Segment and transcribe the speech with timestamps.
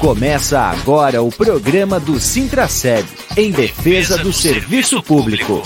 [0.00, 5.62] Começa agora o programa do Sintraceb, em defesa do serviço público.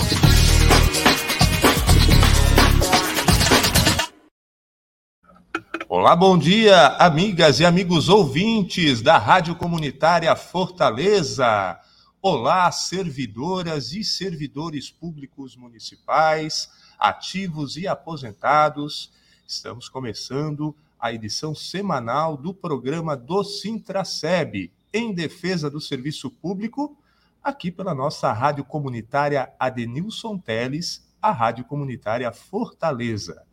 [5.87, 11.79] Olá, bom dia, amigas e amigos ouvintes da Rádio Comunitária Fortaleza.
[12.19, 19.11] Olá, servidoras e servidores públicos municipais, ativos e aposentados.
[19.55, 26.97] Estamos começando a edição semanal do programa do Sintraceb, em defesa do serviço público,
[27.41, 33.43] aqui pela nossa rádio comunitária Adenilson Teles, a rádio comunitária Fortaleza.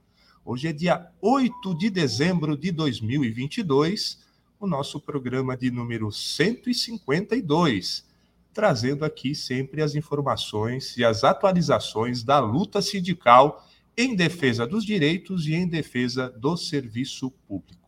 [0.42, 4.20] Hoje é dia 8 de dezembro de 2022,
[4.58, 8.06] o nosso programa de número 152,
[8.54, 13.66] trazendo aqui sempre as informações e as atualizações da luta sindical
[14.00, 17.78] em defesa dos direitos e em defesa do serviço público.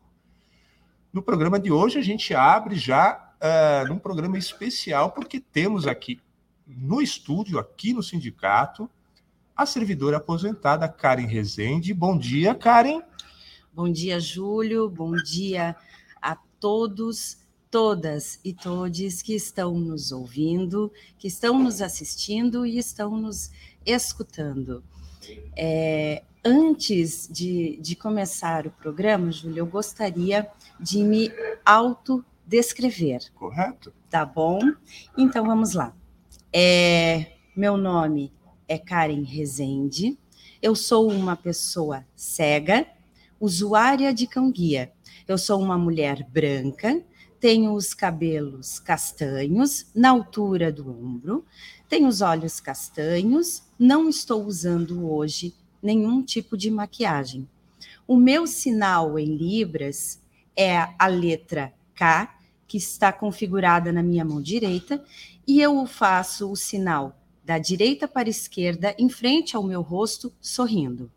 [1.10, 6.20] No programa de hoje, a gente abre já uh, num programa especial, porque temos aqui
[6.66, 8.90] no estúdio, aqui no sindicato,
[9.56, 11.94] a servidora aposentada Karen Rezende.
[11.94, 13.00] Bom dia, Karen.
[13.72, 14.90] Bom dia, Júlio.
[14.90, 15.74] Bom dia
[16.20, 17.38] a todos,
[17.70, 23.50] todas e todes que estão nos ouvindo, que estão nos assistindo e estão nos
[23.86, 24.84] escutando.
[25.56, 30.48] É, antes de, de começar o programa, Júlio, eu gostaria
[30.80, 31.30] de me
[31.64, 33.32] autodescrever.
[33.34, 33.92] Correto.
[34.10, 34.60] Tá bom?
[35.16, 35.94] Então vamos lá.
[36.52, 38.32] É, meu nome
[38.68, 40.18] é Karen Rezende.
[40.60, 42.86] Eu sou uma pessoa cega,
[43.40, 44.92] usuária de cão-guia.
[45.26, 47.02] Eu sou uma mulher branca,
[47.42, 51.44] tenho os cabelos castanhos na altura do ombro,
[51.88, 57.48] tenho os olhos castanhos, não estou usando hoje nenhum tipo de maquiagem.
[58.06, 60.22] O meu sinal em libras
[60.56, 62.32] é a letra K,
[62.68, 65.04] que está configurada na minha mão direita,
[65.44, 70.32] e eu faço o sinal da direita para a esquerda, em frente ao meu rosto,
[70.40, 71.10] sorrindo.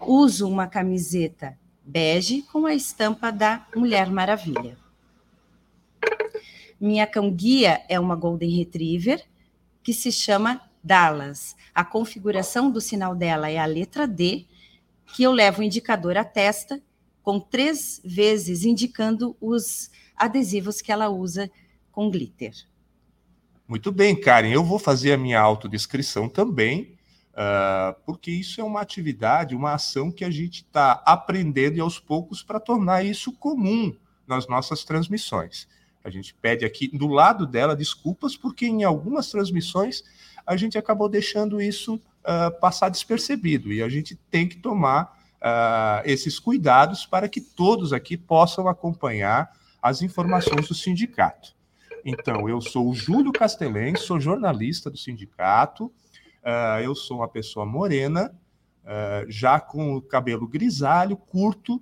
[0.00, 4.89] Uso uma camiseta bege com a estampa da Mulher Maravilha.
[6.80, 9.22] Minha cão guia é uma Golden Retriever
[9.82, 11.54] que se chama Dallas.
[11.74, 14.46] A configuração do sinal dela é a letra D,
[15.14, 16.80] que eu levo o indicador à testa,
[17.22, 21.50] com três vezes indicando os adesivos que ela usa
[21.92, 22.54] com glitter.
[23.68, 24.48] Muito bem, Karen.
[24.48, 26.98] Eu vou fazer a minha autodescrição também,
[27.32, 31.98] uh, porque isso é uma atividade, uma ação que a gente está aprendendo e aos
[31.98, 33.94] poucos para tornar isso comum
[34.26, 35.68] nas nossas transmissões.
[36.02, 40.02] A gente pede aqui do lado dela desculpas, porque em algumas transmissões
[40.46, 46.02] a gente acabou deixando isso uh, passar despercebido e a gente tem que tomar uh,
[46.04, 49.52] esses cuidados para que todos aqui possam acompanhar
[49.82, 51.54] as informações do sindicato.
[52.04, 57.66] Então, eu sou o Júlio Castelém, sou jornalista do sindicato, uh, eu sou uma pessoa
[57.66, 58.34] morena,
[59.28, 61.80] já com o cabelo grisalho, curto,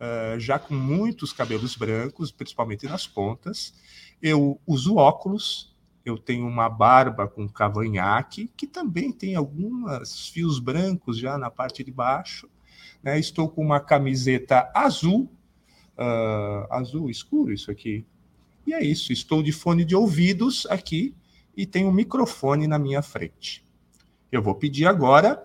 [0.00, 3.74] uh, já com muitos cabelos brancos, principalmente nas pontas.
[4.20, 11.18] Eu uso óculos, eu tenho uma barba com cavanhaque, que também tem alguns fios brancos
[11.18, 12.48] já na parte de baixo.
[13.02, 13.18] Né?
[13.18, 15.30] Estou com uma camiseta azul,
[16.70, 18.06] azul escuro, isso aqui,
[18.68, 21.14] e é isso, estou de fone de ouvidos aqui
[21.56, 23.64] e tenho um microfone na minha frente.
[24.30, 25.42] Eu vou pedir agora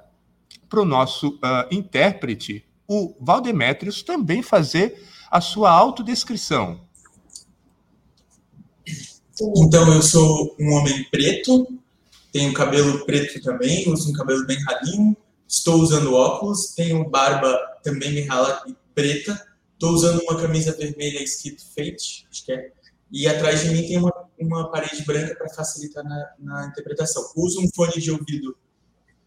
[0.67, 6.81] para o nosso uh, intérprete, o Valdemétrios, também fazer a sua autodescrição.
[9.57, 11.67] Então, eu sou um homem preto,
[12.31, 15.17] tenho cabelo preto também, uso um cabelo bem ralinho,
[15.47, 19.43] estou usando óculos, tenho barba também bem rala preta,
[19.73, 22.71] estou usando uma camisa vermelha escrito Fate, acho que é
[23.13, 27.31] e atrás de mim tem uma, uma parede branca para facilitar na, na, interpretação.
[27.35, 28.57] Uso um fone de ouvido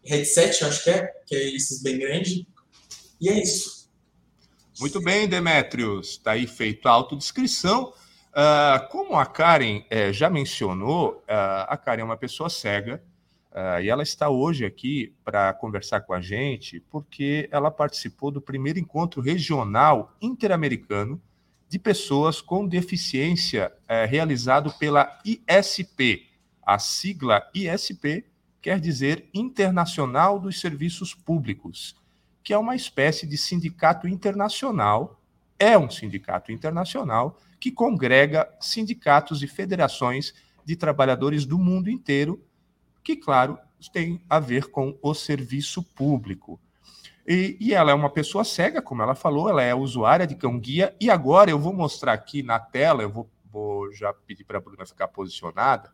[0.03, 2.45] headset, acho que é, que é esses bem grande.
[3.19, 3.89] E é isso.
[4.79, 6.09] Muito bem, Demetrios.
[6.11, 7.93] Está aí feito a autodescrição.
[8.29, 13.03] Uh, como a Karen eh, já mencionou, uh, a Karen é uma pessoa cega
[13.51, 18.39] uh, e ela está hoje aqui para conversar com a gente porque ela participou do
[18.39, 21.19] primeiro encontro regional interamericano
[21.67, 26.27] de pessoas com deficiência é, realizado pela ISP.
[26.63, 28.25] A sigla ISP
[28.61, 31.95] quer dizer Internacional dos Serviços Públicos,
[32.47, 35.19] que é uma espécie de sindicato internacional,
[35.59, 40.33] é um sindicato internacional que congrega sindicatos e federações
[40.63, 42.41] de trabalhadores do mundo inteiro,
[43.03, 43.59] que, claro,
[43.91, 46.57] tem a ver com o serviço público.
[47.27, 50.57] E, e, ela é uma pessoa cega, como ela falou, ela é usuária de cão
[50.57, 50.95] guia.
[51.01, 54.61] E agora eu vou mostrar aqui na tela, eu vou, vou já pedir para a
[54.61, 55.91] Bruna ficar posicionada,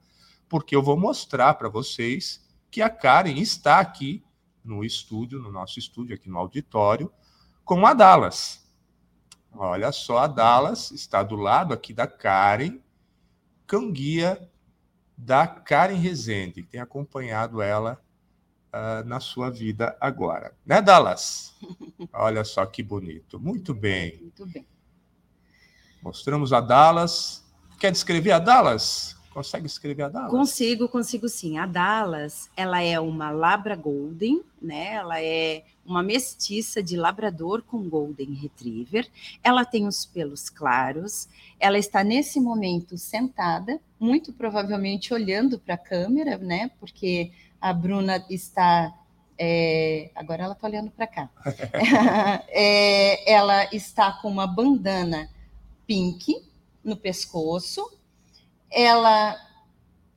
[0.48, 4.24] porque eu vou mostrar para vocês que a Karen está aqui
[4.64, 7.12] no estúdio, no nosso estúdio, aqui no auditório,
[7.66, 8.64] com a Dallas.
[9.52, 12.80] Olha só, a Dallas está do lado aqui da Karen,
[13.68, 14.50] cão guia
[15.18, 18.02] da Karen Rezende, que tem acompanhado ela
[18.74, 20.56] uh, na sua vida agora.
[20.66, 21.56] Né, Dallas?
[22.12, 23.40] Olha só que bonito.
[23.40, 24.18] Muito bem.
[24.22, 24.68] Muito bem.
[26.02, 27.44] Mostramos a Dallas.
[27.80, 29.16] Quer descrever a Dallas?
[29.34, 30.32] Consegue escrever a Dallas?
[30.32, 31.58] Consigo, consigo sim.
[31.58, 34.94] A Dallas, ela é uma Labra Golden, né?
[34.94, 39.10] Ela é uma mestiça de labrador com Golden Retriever.
[39.44, 41.28] Ela tem os pelos claros.
[41.60, 46.70] Ela está nesse momento sentada, muito provavelmente olhando para a câmera, né?
[46.80, 48.94] Porque a Bruna está.
[49.36, 51.28] É, agora ela está olhando para cá.
[52.50, 55.28] é, ela está com uma bandana
[55.88, 56.40] pink
[56.84, 57.90] no pescoço.
[58.74, 59.38] Ela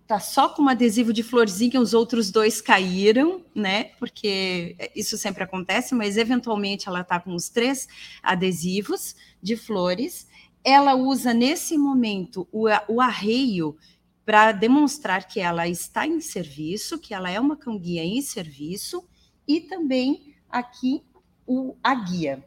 [0.06, 3.84] tá só com um adesivo de florzinha, os outros dois caíram, né?
[3.98, 7.88] Porque isso sempre acontece, mas eventualmente ela tá com os três
[8.22, 10.28] adesivos de flores.
[10.64, 13.76] Ela usa nesse momento o, o arreio
[14.24, 19.04] para demonstrar que ela está em serviço, que ela é uma cão-guia em serviço,
[19.46, 21.04] e também aqui
[21.46, 22.44] o, a guia.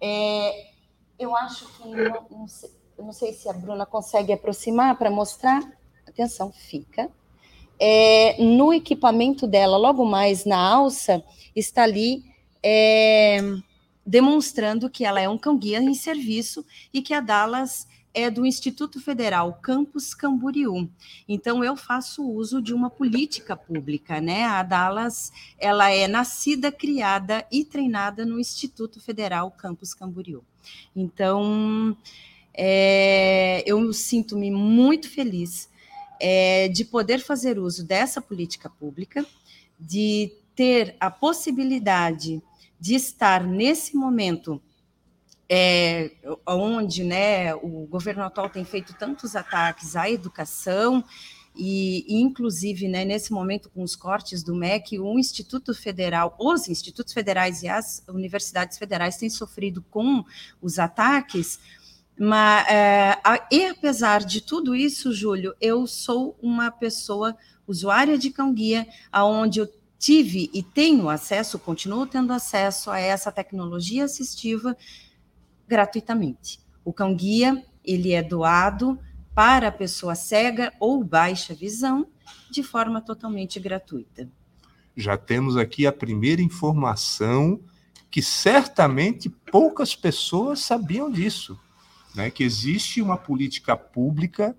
[0.00, 0.70] É,
[1.18, 5.62] eu acho que não, não, sei, não, sei, se a Bruna consegue aproximar para mostrar.
[6.06, 7.10] Atenção, fica.
[7.78, 11.22] É, no equipamento dela, logo mais na alça,
[11.54, 12.24] está ali
[12.62, 13.38] é,
[14.04, 18.98] demonstrando que ela é um cão-guia em serviço e que a Dallas é do Instituto
[18.98, 20.88] Federal Campus Camboriú.
[21.28, 24.44] Então eu faço uso de uma política pública, né?
[24.44, 30.42] A Dallas, ela é nascida, criada e treinada no Instituto Federal Campus Camboriú.
[30.94, 31.94] Então
[32.56, 35.68] é, eu sinto-me muito feliz
[36.20, 39.24] é, de poder fazer uso dessa política pública,
[39.78, 42.42] de ter a possibilidade
[42.80, 44.60] de estar nesse momento
[45.48, 46.10] é,
[46.46, 51.04] onde né, o governo atual tem feito tantos ataques à educação,
[51.58, 57.14] e, inclusive, né, nesse momento, com os cortes do MEC, o Instituto Federal, os institutos
[57.14, 60.22] federais e as universidades federais têm sofrido com
[60.60, 61.58] os ataques,
[62.18, 63.18] mas, é,
[63.50, 67.36] e apesar de tudo isso, Júlio, eu sou uma pessoa
[67.66, 69.68] usuária de cão-guia, aonde eu
[69.98, 74.76] tive e tenho acesso, continuo tendo acesso a essa tecnologia assistiva
[75.66, 76.60] gratuitamente.
[76.84, 78.98] O cão guia, ele é doado
[79.34, 82.06] para a pessoa cega ou baixa visão
[82.50, 84.28] de forma totalmente gratuita.
[84.96, 87.60] Já temos aqui a primeira informação
[88.10, 91.58] que certamente poucas pessoas sabiam disso,
[92.16, 92.30] né?
[92.30, 94.56] Que existe uma política pública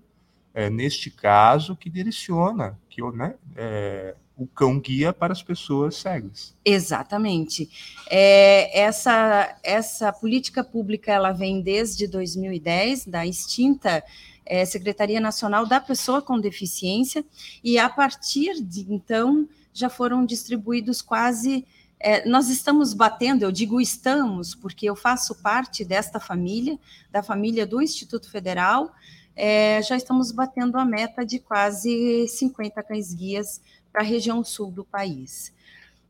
[0.54, 6.56] é, neste caso que direciona, que né, é, o cão guia para as pessoas cegas.
[6.64, 7.68] Exatamente.
[8.08, 14.02] É, essa, essa política pública ela vem desde 2010, da extinta
[14.46, 17.24] é, Secretaria Nacional da Pessoa com Deficiência,
[17.62, 21.64] e a partir de então já foram distribuídos quase.
[22.00, 26.78] É, nós estamos batendo, eu digo estamos, porque eu faço parte desta família,
[27.10, 28.92] da família do Instituto Federal,
[29.34, 33.60] é, já estamos batendo a meta de quase 50 cães guias
[33.92, 35.52] para a região sul do país.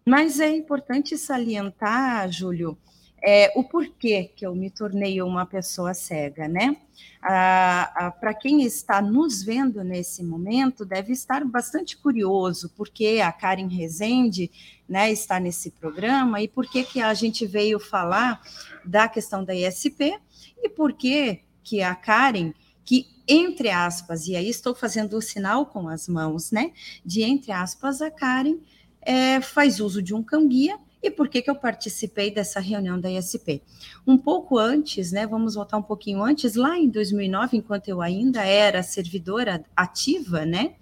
[0.04, 2.78] Mas é importante salientar, Júlio,
[3.22, 6.76] é, o porquê que eu me tornei uma pessoa cega, né?
[7.20, 14.50] Para quem está nos vendo nesse momento, deve estar bastante curioso porque a Karen Rezende
[14.88, 18.40] né, está nesse programa e por que, que a gente veio falar
[18.84, 20.18] da questão da ISP
[20.62, 22.52] e por que, que a Karen
[22.88, 26.72] que, entre aspas, e aí estou fazendo o sinal com as mãos, né?
[27.04, 28.56] De entre aspas, a Karen
[29.02, 30.78] é, faz uso de um cão-guia.
[31.02, 33.62] E por que, que eu participei dessa reunião da ISP?
[34.06, 35.26] Um pouco antes, né?
[35.26, 40.76] Vamos voltar um pouquinho antes, lá em 2009, enquanto eu ainda era servidora ativa, né?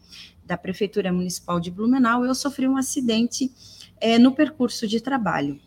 [0.45, 3.51] Da Prefeitura Municipal de Blumenau, eu sofri um acidente
[4.07, 5.59] é, no percurso de trabalho.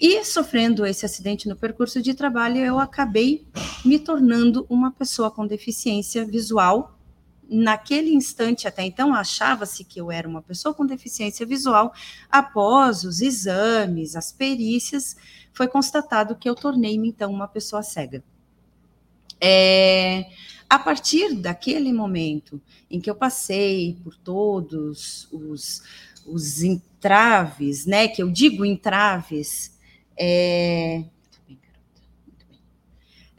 [0.00, 3.46] E sofrendo esse acidente no percurso de trabalho, eu acabei
[3.84, 6.98] me tornando uma pessoa com deficiência visual.
[7.48, 11.94] Naquele instante, até então, achava-se que eu era uma pessoa com deficiência visual.
[12.28, 15.16] Após os exames, as perícias,
[15.52, 18.24] foi constatado que eu tornei-me, então, uma pessoa cega.
[19.40, 20.26] É,
[20.68, 25.82] a partir daquele momento em que eu passei por todos os,
[26.30, 29.76] os entraves, né, que eu digo entraves,
[30.16, 31.04] é,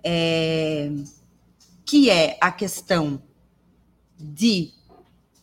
[0.04, 0.92] é,
[1.86, 3.22] que é a questão
[4.18, 4.72] de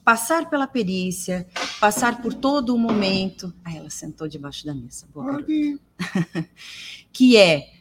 [0.04, 1.46] passar pela perícia,
[1.80, 3.52] passar por todo o momento.
[3.64, 5.06] Ah, ela sentou debaixo da mesa.
[5.12, 5.44] Boa
[7.12, 7.72] que é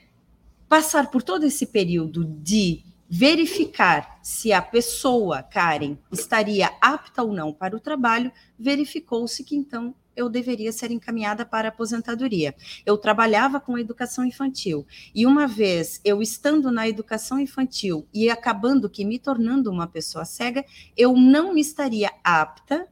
[0.67, 2.84] passar por todo esse período de
[3.17, 8.29] verificar se a pessoa, Karen, estaria apta ou não para o trabalho,
[8.60, 12.53] verificou-se que então eu deveria ser encaminhada para a aposentadoria.
[12.86, 18.89] Eu trabalhava com educação infantil e uma vez eu estando na educação infantil e acabando
[18.89, 20.65] que me tornando uma pessoa cega,
[20.98, 22.86] eu não estaria apta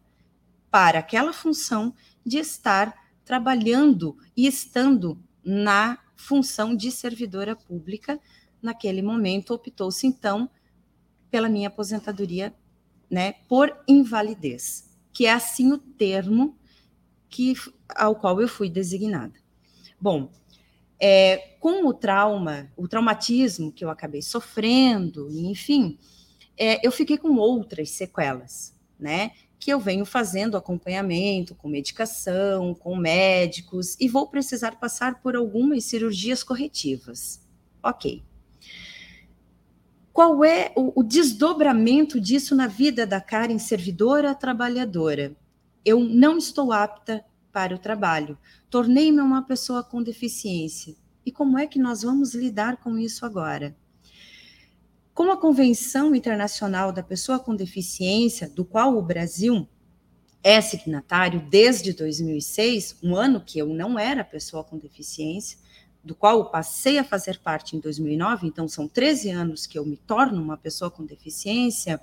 [0.71, 1.93] para aquela função
[2.25, 2.93] de estar
[3.25, 8.17] trabalhando e estando na função de servidora pública.
[8.63, 10.49] Naquele momento optou-se então
[11.29, 12.53] pela minha aposentadoria,
[13.11, 16.57] né, por invalidez, que é assim o termo
[17.29, 17.53] que,
[17.89, 19.33] ao qual eu fui designada.
[19.99, 20.31] Bom,
[20.99, 25.97] é, com o trauma, o traumatismo que eu acabei sofrendo, enfim,
[26.57, 29.31] é, eu fiquei com outras sequelas, né?
[29.59, 35.83] Que eu venho fazendo acompanhamento com medicação, com médicos, e vou precisar passar por algumas
[35.85, 37.41] cirurgias corretivas.
[37.81, 38.23] Ok.
[40.13, 45.35] Qual é o, o desdobramento disso na vida da Karen servidora trabalhadora?
[45.85, 48.37] eu não estou apta para o trabalho,
[48.69, 50.95] tornei-me uma pessoa com deficiência.
[51.25, 53.75] E como é que nós vamos lidar com isso agora?
[55.13, 59.67] Com a Convenção Internacional da Pessoa com Deficiência, do qual o Brasil
[60.41, 65.59] é signatário desde 2006, um ano que eu não era pessoa com deficiência,
[66.03, 69.85] do qual eu passei a fazer parte em 2009, então são 13 anos que eu
[69.85, 72.01] me torno uma pessoa com deficiência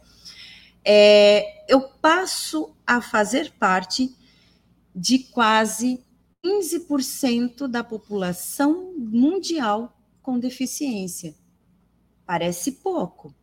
[0.84, 4.14] é, eu passo a fazer parte
[4.94, 6.04] de quase
[6.44, 11.34] 15% da população mundial com deficiência.
[12.26, 13.34] Parece pouco,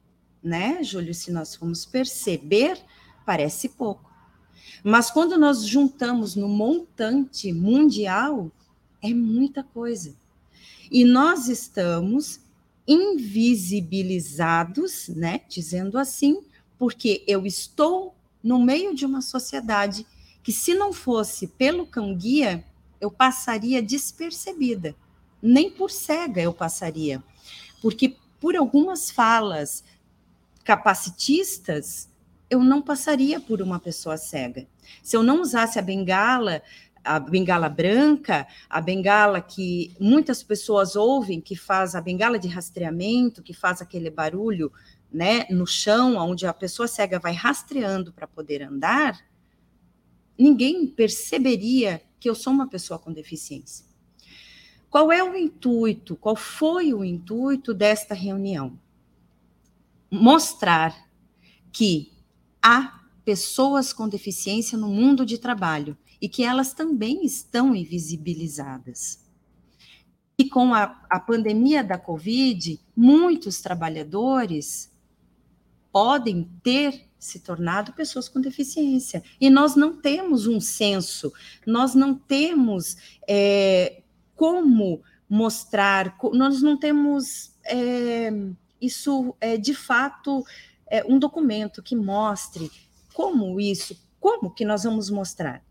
[0.41, 1.13] né, Júlio?
[1.13, 2.81] Se nós formos perceber,
[3.25, 4.07] parece pouco.
[4.83, 8.51] Mas quando nós juntamos no montante mundial,
[9.01, 10.15] é muita coisa.
[10.91, 12.39] E nós estamos
[12.87, 16.39] invisibilizados, né, dizendo assim,
[16.77, 20.07] porque eu estou no meio de uma sociedade
[20.41, 22.63] que, se não fosse pelo cão-guia,
[23.01, 24.95] eu passaria despercebida.
[25.41, 27.21] Nem por cega eu passaria.
[27.81, 29.83] Porque por algumas falas
[30.63, 32.07] capacitistas,
[32.49, 34.67] eu não passaria por uma pessoa cega.
[35.03, 36.61] Se eu não usasse a bengala,
[37.07, 43.41] a bengala branca, a bengala que muitas pessoas ouvem, que faz a bengala de rastreamento,
[43.41, 44.71] que faz aquele barulho
[45.11, 49.17] né, no chão, onde a pessoa cega vai rastreando para poder andar,
[50.37, 53.85] ninguém perceberia que eu sou uma pessoa com deficiência.
[54.89, 56.15] Qual é o intuito?
[56.15, 58.77] Qual foi o intuito desta reunião?
[60.11, 60.95] Mostrar
[61.71, 62.11] que
[62.61, 69.25] há pessoas com deficiência no mundo de trabalho e que elas também estão invisibilizadas.
[70.37, 74.91] E com a, a pandemia da Covid, muitos trabalhadores
[75.91, 79.23] podem ter se tornado pessoas com deficiência.
[79.41, 81.33] E nós não temos um censo,
[81.65, 82.95] nós não temos
[83.27, 84.03] é,
[84.35, 88.31] como mostrar, nós não temos é,
[88.79, 90.45] isso é, de fato
[90.89, 92.71] é, um documento que mostre
[93.13, 95.65] como isso, como que nós vamos mostrar.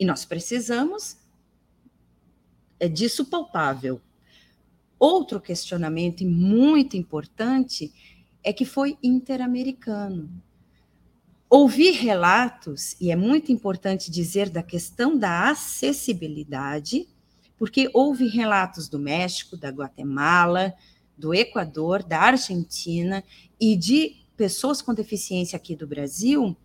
[0.00, 1.18] E nós precisamos
[2.80, 4.00] é disso palpável.
[4.98, 7.92] Outro questionamento muito importante
[8.42, 10.30] é que foi interamericano.
[11.50, 17.06] Ouvi relatos, e é muito importante dizer da questão da acessibilidade,
[17.58, 20.72] porque houve relatos do México, da Guatemala,
[21.18, 23.22] do Equador, da Argentina
[23.60, 26.56] e de pessoas com deficiência aqui do Brasil,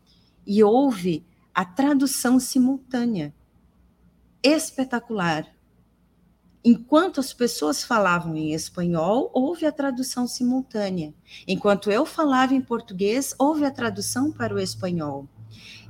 [0.47, 3.33] e houve a tradução simultânea.
[4.43, 5.47] Espetacular.
[6.65, 11.13] Enquanto as pessoas falavam em espanhol, houve a tradução simultânea.
[11.47, 15.29] Enquanto eu falava em português, houve a tradução para o espanhol.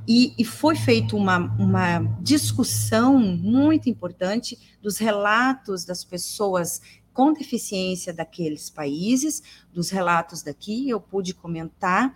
[0.08, 6.80] E, e foi feita uma, uma discussão muito importante dos relatos das pessoas
[7.12, 9.42] com deficiência daqueles países,
[9.74, 12.14] dos relatos daqui, eu pude comentar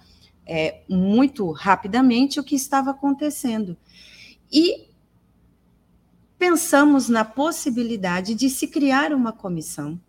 [0.49, 3.77] é, muito rapidamente o que estava acontecendo.
[4.51, 4.87] E
[6.39, 10.01] pensamos na possibilidade de se criar uma comissão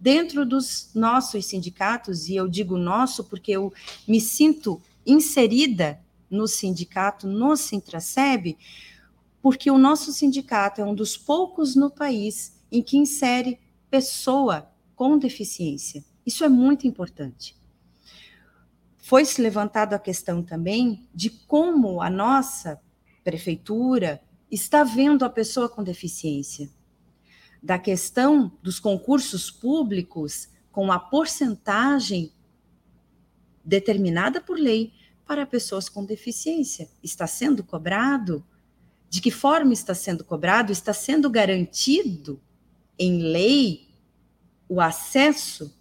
[0.00, 3.70] dentro dos nossos sindicatos, e eu digo nosso porque eu
[4.08, 8.56] me sinto inserida no sindicato, no Sintraceb,
[9.42, 15.18] porque o nosso sindicato é um dos poucos no país em que insere pessoa com
[15.18, 16.02] deficiência.
[16.24, 17.54] Isso é muito importante.
[19.06, 22.82] Foi-se levantado a questão também de como a nossa
[23.22, 24.20] prefeitura
[24.50, 26.68] está vendo a pessoa com deficiência.
[27.62, 32.32] Da questão dos concursos públicos com a porcentagem
[33.64, 34.92] determinada por lei
[35.24, 36.90] para pessoas com deficiência.
[37.00, 38.44] Está sendo cobrado?
[39.08, 40.72] De que forma está sendo cobrado?
[40.72, 42.42] Está sendo garantido
[42.98, 43.86] em lei
[44.68, 45.72] o acesso?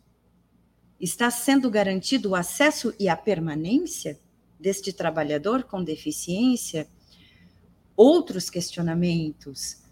[1.05, 4.19] Está sendo garantido o acesso e a permanência
[4.59, 6.87] deste trabalhador com deficiência?
[7.95, 9.83] Outros questionamentos.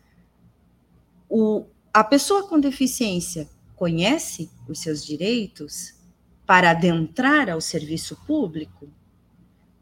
[1.29, 5.93] O, a pessoa com deficiência conhece os seus direitos
[6.47, 8.89] para adentrar ao serviço público?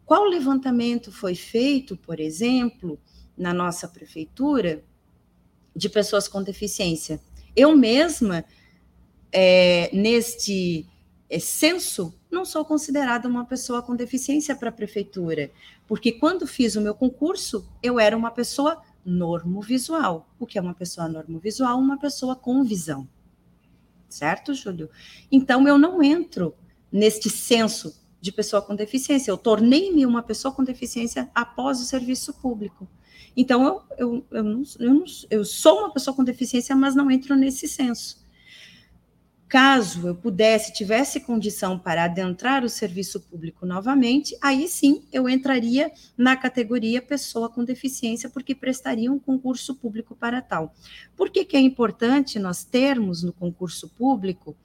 [0.06, 3.00] Qual levantamento foi feito, por exemplo,
[3.38, 4.84] na nossa prefeitura
[5.74, 7.22] de pessoas com deficiência?
[7.56, 8.44] Eu mesma,
[9.32, 10.91] é, neste
[11.32, 15.52] é, censo, não sou considerada uma pessoa com deficiência para a prefeitura,
[15.88, 20.30] porque quando fiz o meu concurso, eu era uma pessoa normovisual.
[20.40, 21.80] O que é uma pessoa normovisual?
[21.80, 23.08] Uma pessoa com visão
[24.14, 24.90] certo, Júlio?
[25.32, 26.54] Então, eu não entro
[26.92, 29.32] neste censo de pessoa com deficiência.
[29.32, 32.88] Eu tornei-me uma pessoa com deficiência após o serviço público.
[33.36, 37.10] Então, eu, eu, eu, não, eu, não, eu sou uma pessoa com deficiência, mas não
[37.10, 38.21] entro nesse censo.
[39.52, 45.92] Caso eu pudesse, tivesse condição para adentrar o serviço público novamente, aí sim eu entraria
[46.18, 50.74] na categoria pessoa com deficiência, porque prestaria um concurso público para tal.
[51.18, 54.56] Por que, que é importante nós termos no concurso público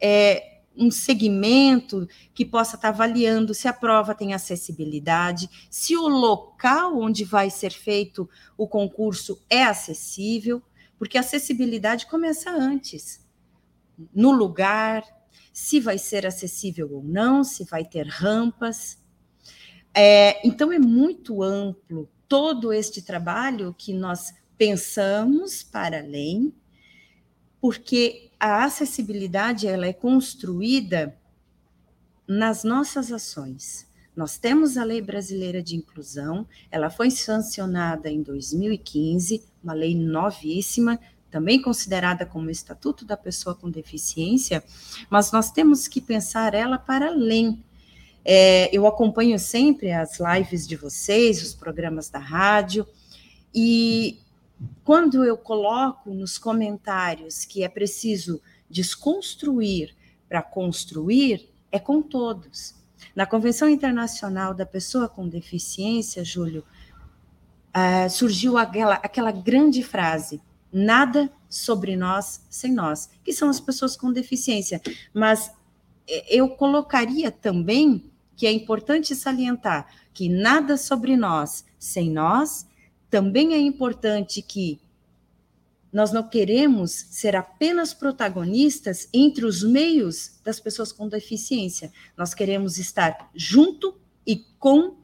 [0.00, 7.00] é, um segmento que possa estar avaliando se a prova tem acessibilidade, se o local
[7.00, 10.62] onde vai ser feito o concurso é acessível,
[10.96, 13.28] porque a acessibilidade começa antes
[14.14, 15.04] no lugar,
[15.52, 18.98] se vai ser acessível ou não, se vai ter rampas.
[19.94, 26.54] É, então, é muito amplo todo este trabalho que nós pensamos para além,
[27.60, 31.16] porque a acessibilidade ela é construída
[32.26, 33.90] nas nossas ações.
[34.14, 40.98] Nós temos a Lei Brasileira de Inclusão, ela foi sancionada em 2015, uma lei novíssima,
[41.30, 44.62] também considerada como Estatuto da Pessoa com Deficiência,
[45.08, 47.62] mas nós temos que pensar ela para além.
[48.24, 52.86] É, eu acompanho sempre as lives de vocês, os programas da rádio,
[53.54, 54.18] e
[54.84, 59.94] quando eu coloco nos comentários que é preciso desconstruir
[60.28, 62.74] para construir, é com todos.
[63.14, 66.64] Na Convenção Internacional da Pessoa com Deficiência, Júlio,
[67.70, 70.40] uh, surgiu aquela, aquela grande frase:
[70.72, 74.80] nada sobre nós sem nós, que são as pessoas com deficiência.
[75.12, 75.52] Mas
[76.08, 82.66] é, eu colocaria também que é importante salientar que nada sobre nós sem nós,
[83.08, 84.80] também é importante que
[85.92, 91.92] nós não queremos ser apenas protagonistas entre os meios das pessoas com deficiência.
[92.16, 94.96] Nós queremos estar junto e com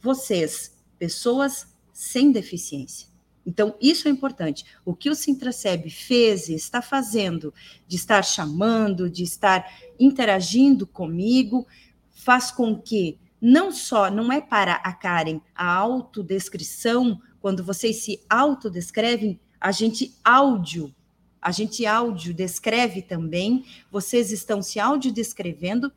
[0.00, 3.13] vocês, pessoas sem deficiência.
[3.46, 4.64] Então, isso é importante.
[4.84, 7.52] O que o Sintraceb fez e está fazendo,
[7.86, 11.66] de estar chamando, de estar interagindo comigo,
[12.10, 18.24] faz com que não só, não é para a Karen a autodescrição, quando vocês se
[18.30, 20.94] autodescrevem, a gente áudio,
[21.42, 25.92] a gente áudio descreve também, vocês estão se audiodescrevendo,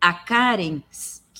[0.00, 0.82] a Karen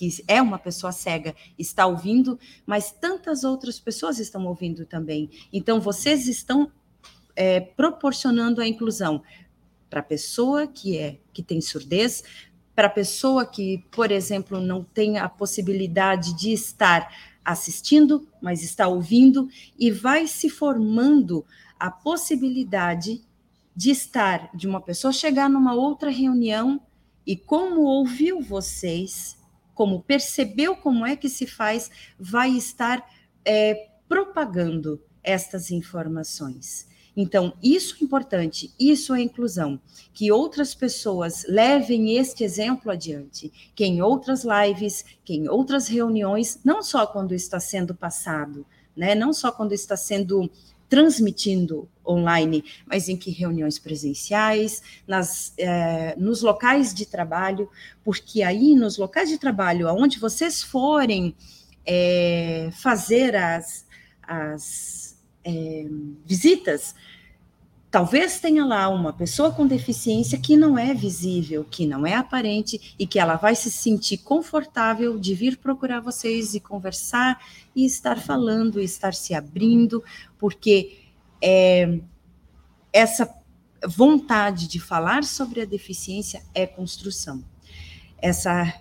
[0.01, 5.29] que é uma pessoa cega, está ouvindo, mas tantas outras pessoas estão ouvindo também.
[5.53, 6.73] Então, vocês estão
[7.37, 9.23] é, proporcionando a inclusão
[9.91, 12.25] para a pessoa que é que tem surdez,
[12.75, 18.89] para a pessoa que, por exemplo, não tem a possibilidade de estar assistindo, mas está
[18.89, 21.45] ouvindo, e vai se formando
[21.79, 23.21] a possibilidade
[23.77, 26.81] de estar, de uma pessoa chegar numa outra reunião
[27.27, 29.40] e como ouviu vocês,
[29.81, 33.03] como percebeu como é que se faz, vai estar
[33.43, 36.87] é, propagando estas informações.
[37.17, 39.81] Então, isso é importante, isso é inclusão.
[40.13, 46.61] Que outras pessoas levem este exemplo adiante, que em outras lives, que em outras reuniões,
[46.63, 50.51] não só quando está sendo passado, né, não só quando está sendo
[50.91, 57.71] transmitindo online, mas em que reuniões presenciais, nas, é, nos locais de trabalho,
[58.05, 61.35] porque aí nos locais de trabalho, aonde vocês forem
[61.87, 63.87] é, fazer as,
[64.21, 65.87] as é,
[66.27, 66.95] visitas,
[67.91, 72.95] talvez tenha lá uma pessoa com deficiência que não é visível, que não é aparente
[72.99, 77.43] e que ela vai se sentir confortável de vir procurar vocês e conversar
[77.75, 80.05] e estar falando, e estar se abrindo,
[80.39, 80.99] porque
[81.43, 81.99] é,
[82.93, 83.29] essa
[83.87, 87.43] vontade de falar sobre a deficiência é construção.
[88.19, 88.73] Essa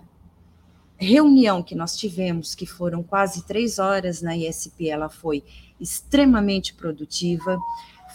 [0.97, 5.43] reunião que nós tivemos, que foram quase três horas na ISP, ela foi
[5.79, 7.57] extremamente produtiva,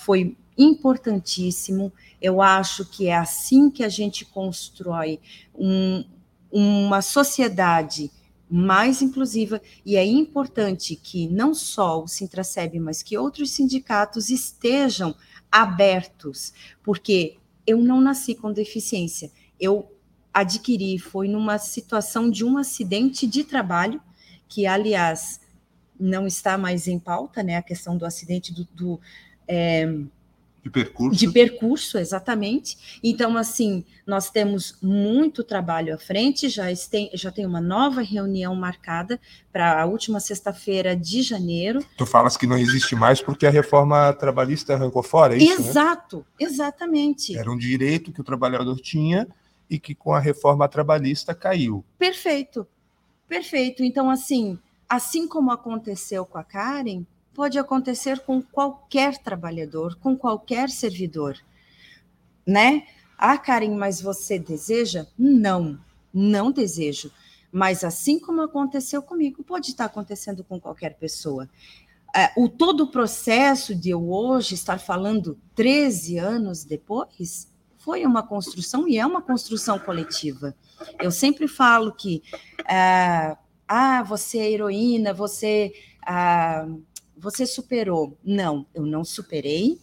[0.05, 1.93] foi importantíssimo.
[2.21, 5.21] Eu acho que é assim que a gente constrói
[5.55, 6.05] um,
[6.51, 8.11] uma sociedade
[8.49, 15.15] mais inclusiva e é importante que não só o Sintraceb, mas que outros sindicatos estejam
[15.51, 17.37] abertos, porque
[17.67, 19.91] eu não nasci com deficiência, eu
[20.33, 24.01] adquiri foi numa situação de um acidente de trabalho,
[24.49, 25.41] que aliás
[25.99, 27.57] não está mais em pauta, né?
[27.57, 29.01] A questão do acidente do, do
[29.47, 29.87] é,
[30.65, 31.19] de percurso.
[31.19, 32.99] De percurso, exatamente.
[33.05, 38.55] Então, assim, nós temos muito trabalho à frente, já tem, já tem uma nova reunião
[38.55, 39.21] marcada
[39.53, 41.85] para a última sexta-feira de janeiro.
[41.99, 45.61] Tu falas que não existe mais porque a reforma trabalhista arrancou fora, é isso?
[45.61, 45.69] Né?
[45.69, 46.25] Exato, né?
[46.47, 47.37] exatamente.
[47.37, 49.29] Era um direito que o trabalhador tinha
[49.69, 51.85] e que com a reforma trabalhista caiu.
[51.99, 52.67] Perfeito,
[53.29, 53.85] perfeito.
[53.85, 60.71] Então, assim, assim como aconteceu com a Karen, pode acontecer com qualquer trabalhador, com qualquer
[60.71, 61.37] servidor,
[62.47, 62.87] né?
[63.19, 65.07] Ah, Karen, mas você deseja?
[65.19, 65.79] Não,
[66.13, 67.11] não desejo.
[67.51, 71.49] Mas assim como aconteceu comigo, pode estar acontecendo com qualquer pessoa.
[72.15, 78.23] É, o todo o processo de eu hoje estar falando 13 anos depois foi uma
[78.23, 80.55] construção e é uma construção coletiva.
[81.01, 82.23] Eu sempre falo que
[82.69, 85.73] é, ah, você é heroína, você
[86.07, 86.67] ah,
[87.25, 88.19] você superou.
[88.23, 89.81] Não, eu não superei,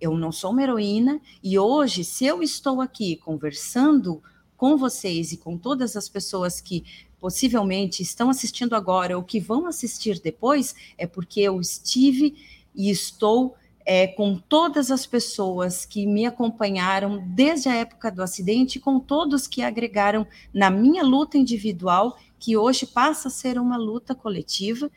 [0.00, 4.22] eu não sou uma heroína, e hoje, se eu estou aqui conversando
[4.56, 6.84] com vocês e com todas as pessoas que
[7.18, 12.36] possivelmente estão assistindo agora ou que vão assistir depois, é porque eu estive
[12.72, 18.78] e estou é, com todas as pessoas que me acompanharam desde a época do acidente,
[18.78, 24.14] com todos que agregaram na minha luta individual, que hoje passa a ser uma luta
[24.14, 24.88] coletiva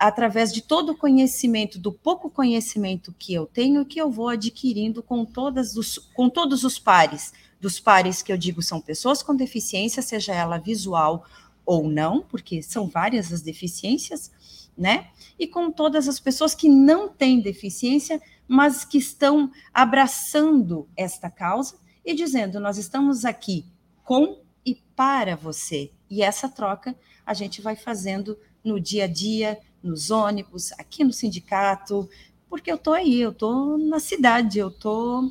[0.00, 5.02] através de todo o conhecimento, do pouco conhecimento que eu tenho, que eu vou adquirindo
[5.02, 7.34] com, todas os, com todos os pares.
[7.60, 11.26] Dos pares que eu digo são pessoas com deficiência, seja ela visual
[11.66, 14.32] ou não, porque são várias as deficiências,
[14.76, 15.08] né?
[15.38, 21.76] E com todas as pessoas que não têm deficiência, mas que estão abraçando esta causa
[22.02, 23.66] e dizendo: nós estamos aqui
[24.02, 25.92] com e para você.
[26.08, 31.12] E essa troca a gente vai fazendo no dia a dia, nos ônibus, aqui no
[31.12, 32.08] sindicato,
[32.48, 35.30] porque eu estou aí, eu estou na cidade, eu estou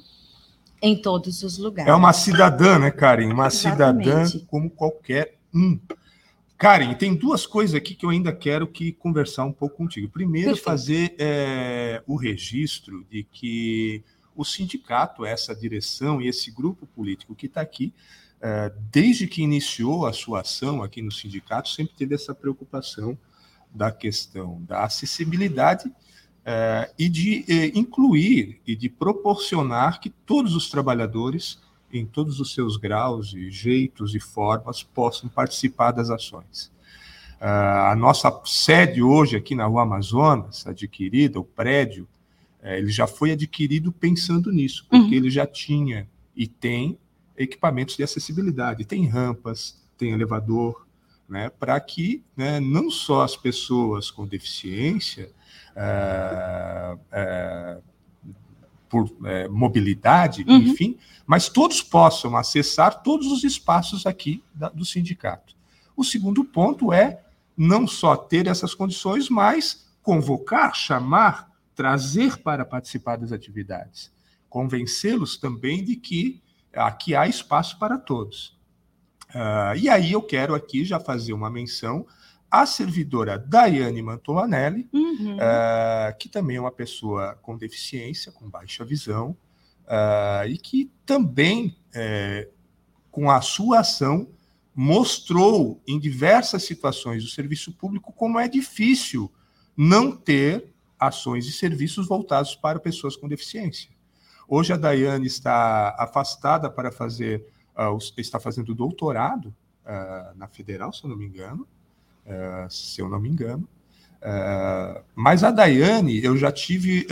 [0.82, 1.92] em todos os lugares.
[1.92, 3.32] É uma cidadã, né, Karen?
[3.32, 4.30] Uma Exatamente.
[4.30, 5.80] cidadã como qualquer um.
[6.58, 10.10] Karen, tem duas coisas aqui que eu ainda quero que conversar um pouco contigo.
[10.10, 10.66] Primeiro, Perfeito.
[10.66, 14.04] fazer é, o registro de que
[14.36, 17.94] o sindicato, essa direção e esse grupo político que está aqui,
[18.42, 23.18] é, desde que iniciou a sua ação aqui no sindicato, sempre teve essa preocupação
[23.74, 25.92] da questão da acessibilidade
[26.46, 31.60] é, e de é, incluir e de proporcionar que todos os trabalhadores,
[31.92, 36.72] em todos os seus graus e jeitos e formas, possam participar das ações.
[37.40, 42.08] É, a nossa sede hoje aqui na Rua Amazonas, adquirida, o prédio,
[42.62, 45.14] ele já foi adquirido pensando nisso, porque uhum.
[45.14, 46.98] ele já tinha e tem
[47.38, 50.86] equipamentos de acessibilidade, tem rampas, tem elevador,
[51.30, 55.32] né, para que né, não só as pessoas com deficiência,
[55.76, 57.78] é, é,
[58.90, 60.58] por é, mobilidade, uhum.
[60.58, 65.56] enfim, mas todos possam acessar todos os espaços aqui da, do sindicato.
[65.96, 67.22] O segundo ponto é
[67.56, 74.12] não só ter essas condições, mas convocar, chamar, trazer para participar das atividades,
[74.50, 76.42] convencê-los também de que
[76.74, 78.58] aqui há espaço para todos.
[79.30, 82.06] Uh, e aí eu quero aqui já fazer uma menção
[82.50, 85.36] à servidora Daiane Mantolanelli, uhum.
[85.36, 89.38] uh, que também é uma pessoa com deficiência, com baixa visão,
[89.86, 92.50] uh, e que também, é,
[93.12, 94.28] com a sua ação,
[94.74, 99.32] mostrou em diversas situações do serviço público como é difícil
[99.76, 103.90] não ter ações e serviços voltados para pessoas com deficiência.
[104.48, 107.46] Hoje a Daiane está afastada para fazer
[107.88, 109.54] uh, está fazendo doutorado
[109.86, 111.68] uh, na Federal, se eu não me engano,
[112.26, 113.68] uh, se eu não me engano.
[115.16, 117.08] mas a Daiane, eu já tive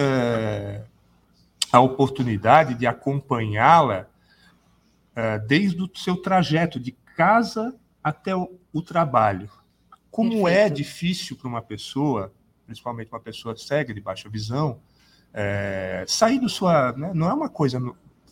[1.72, 4.08] a oportunidade de acompanhá-la
[5.48, 9.50] desde o seu trajeto de casa até o, o trabalho.
[10.12, 10.60] Como é Perfeito.
[10.60, 12.34] é difícil para uma pessoa,
[12.66, 14.82] principalmente uma pessoa cega de baixa visão,
[15.34, 16.92] é, sair do sua.
[16.92, 17.80] Né, não é uma coisa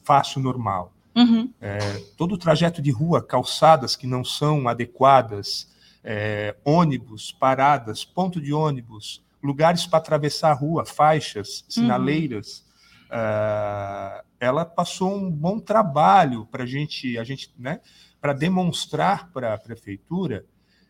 [0.04, 0.95] fácil, normal.
[1.16, 1.52] Uhum.
[1.62, 1.80] É,
[2.18, 5.74] todo o trajeto de rua, calçadas que não são adequadas,
[6.04, 12.60] é, ônibus, paradas, ponto de ônibus, lugares para atravessar a rua, faixas, sinaleiras.
[12.60, 12.66] Uhum.
[13.06, 17.80] Uh, ela passou um bom trabalho para gente, a gente, né,
[18.20, 20.46] para demonstrar para a prefeitura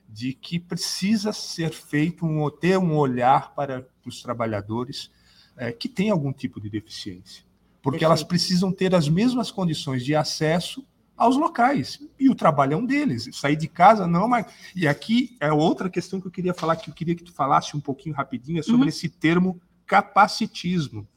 [0.08, 5.12] de que precisa ser feito um ter um olhar para os trabalhadores
[5.58, 7.44] é, que têm algum tipo de deficiência,
[7.86, 8.06] porque Perfeito.
[8.06, 10.84] elas precisam ter as mesmas condições de acesso
[11.16, 12.00] aos locais.
[12.20, 13.30] E o trabalho é um deles.
[13.34, 14.48] Sair de casa não, mas.
[14.76, 17.78] E aqui é outra questão que eu queria falar, que eu queria que tu falasse
[17.78, 18.88] um pouquinho rapidinho, é sobre uhum.
[18.88, 21.08] esse termo capacitismo.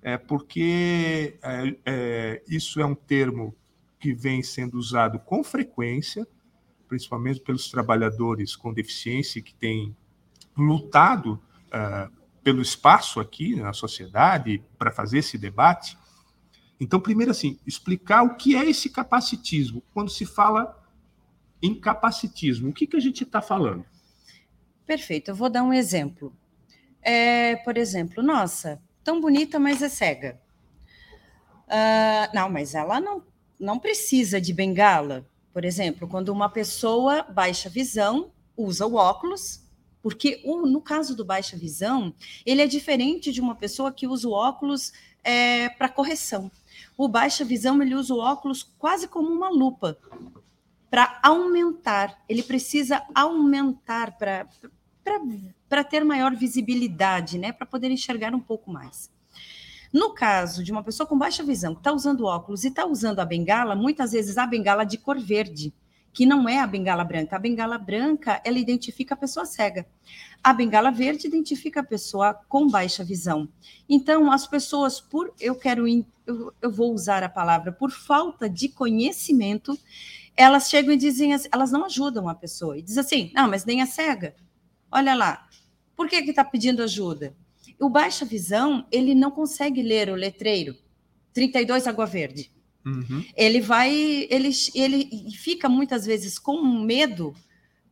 [0.00, 3.54] É porque é, é, isso é um termo
[4.00, 6.26] que vem sendo usado com frequência,
[6.88, 9.94] principalmente pelos trabalhadores com deficiência que têm
[10.56, 12.10] lutado uh,
[12.42, 15.98] pelo espaço aqui na sociedade para fazer esse debate.
[16.80, 19.82] Então, primeiro, assim, explicar o que é esse capacitismo.
[19.94, 20.82] Quando se fala
[21.62, 23.84] em capacitismo, o que, que a gente está falando?
[24.84, 26.32] Perfeito, eu vou dar um exemplo.
[27.02, 30.40] É, por exemplo, nossa, tão bonita, mas é cega.
[31.66, 33.22] Uh, não, mas ela não,
[33.58, 35.26] não precisa de bengala.
[35.52, 39.62] Por exemplo, quando uma pessoa baixa visão usa o óculos,
[40.02, 44.32] porque no caso do baixa visão, ele é diferente de uma pessoa que usa o
[44.32, 44.92] óculos
[45.24, 46.50] é, para correção.
[46.96, 49.98] O baixa visão ele usa o óculos quase como uma lupa
[50.90, 52.18] para aumentar.
[52.28, 57.52] Ele precisa aumentar para ter maior visibilidade, né?
[57.52, 59.10] Para poder enxergar um pouco mais.
[59.92, 63.20] No caso de uma pessoa com baixa visão que está usando óculos e está usando
[63.20, 65.72] a bengala, muitas vezes a bengala de cor verde,
[66.16, 67.36] que não é a bengala branca.
[67.36, 69.86] A bengala branca, ela identifica a pessoa cega.
[70.42, 73.46] A bengala verde identifica a pessoa com baixa visão.
[73.86, 78.70] Então, as pessoas, por eu quero, eu, eu vou usar a palavra, por falta de
[78.70, 79.78] conhecimento,
[80.34, 82.78] elas chegam e dizem, elas não ajudam a pessoa.
[82.78, 84.34] E diz assim, não, mas nem a cega.
[84.90, 85.46] Olha lá,
[85.94, 87.36] por que está pedindo ajuda?
[87.78, 90.74] O baixa visão, ele não consegue ler o letreiro.
[91.34, 92.55] 32 água verde.
[92.86, 93.24] Uhum.
[93.36, 93.92] Ele vai,
[94.30, 97.34] ele, ele fica muitas vezes com medo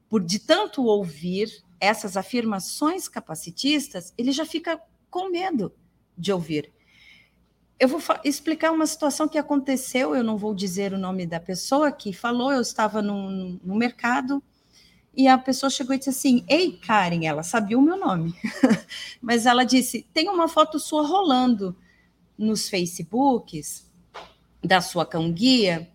[0.09, 4.81] por de tanto ouvir essas afirmações capacitistas, ele já fica
[5.11, 5.75] com medo
[6.17, 6.73] de ouvir.
[7.81, 11.91] Eu vou explicar uma situação que aconteceu, eu não vou dizer o nome da pessoa
[11.91, 14.41] que falou, eu estava no, no mercado
[15.17, 18.33] e a pessoa chegou e disse assim: Ei, Karen, ela sabia o meu nome,
[19.21, 21.77] mas ela disse: Tem uma foto sua rolando
[22.39, 23.93] nos Facebooks
[24.65, 25.89] da sua cão guia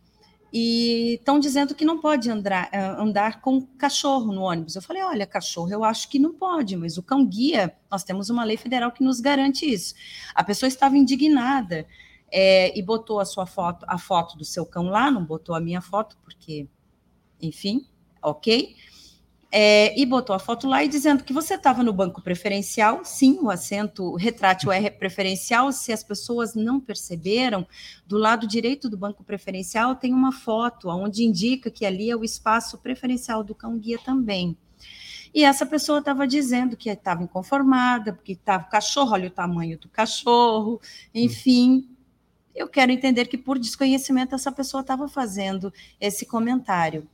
[0.52, 4.76] e estão dizendo que não pode andar, eh, andar com cachorro no ônibus.
[4.76, 8.30] Eu falei, olha, cachorro eu acho que não pode, mas o cão guia, nós temos
[8.30, 9.94] uma lei federal que nos garante isso.
[10.34, 11.88] A pessoa estava indignada
[12.32, 15.60] é, e botou a sua foto, a foto do seu cão lá, não botou a
[15.60, 16.68] minha foto, porque,
[17.42, 17.86] enfim,
[18.22, 18.76] ok
[19.52, 23.40] é, e botou a foto lá e dizendo que você estava no banco preferencial, sim,
[23.42, 25.72] o assento retrátil é preferencial.
[25.72, 27.66] Se as pessoas não perceberam,
[28.06, 32.24] do lado direito do banco preferencial tem uma foto onde indica que ali é o
[32.24, 34.56] espaço preferencial do cão guia também.
[35.34, 39.78] E essa pessoa estava dizendo que estava inconformada, porque estava o cachorro, olha o tamanho
[39.80, 40.80] do cachorro,
[41.14, 41.88] enfim.
[42.54, 47.08] Eu quero entender que por desconhecimento essa pessoa estava fazendo esse comentário.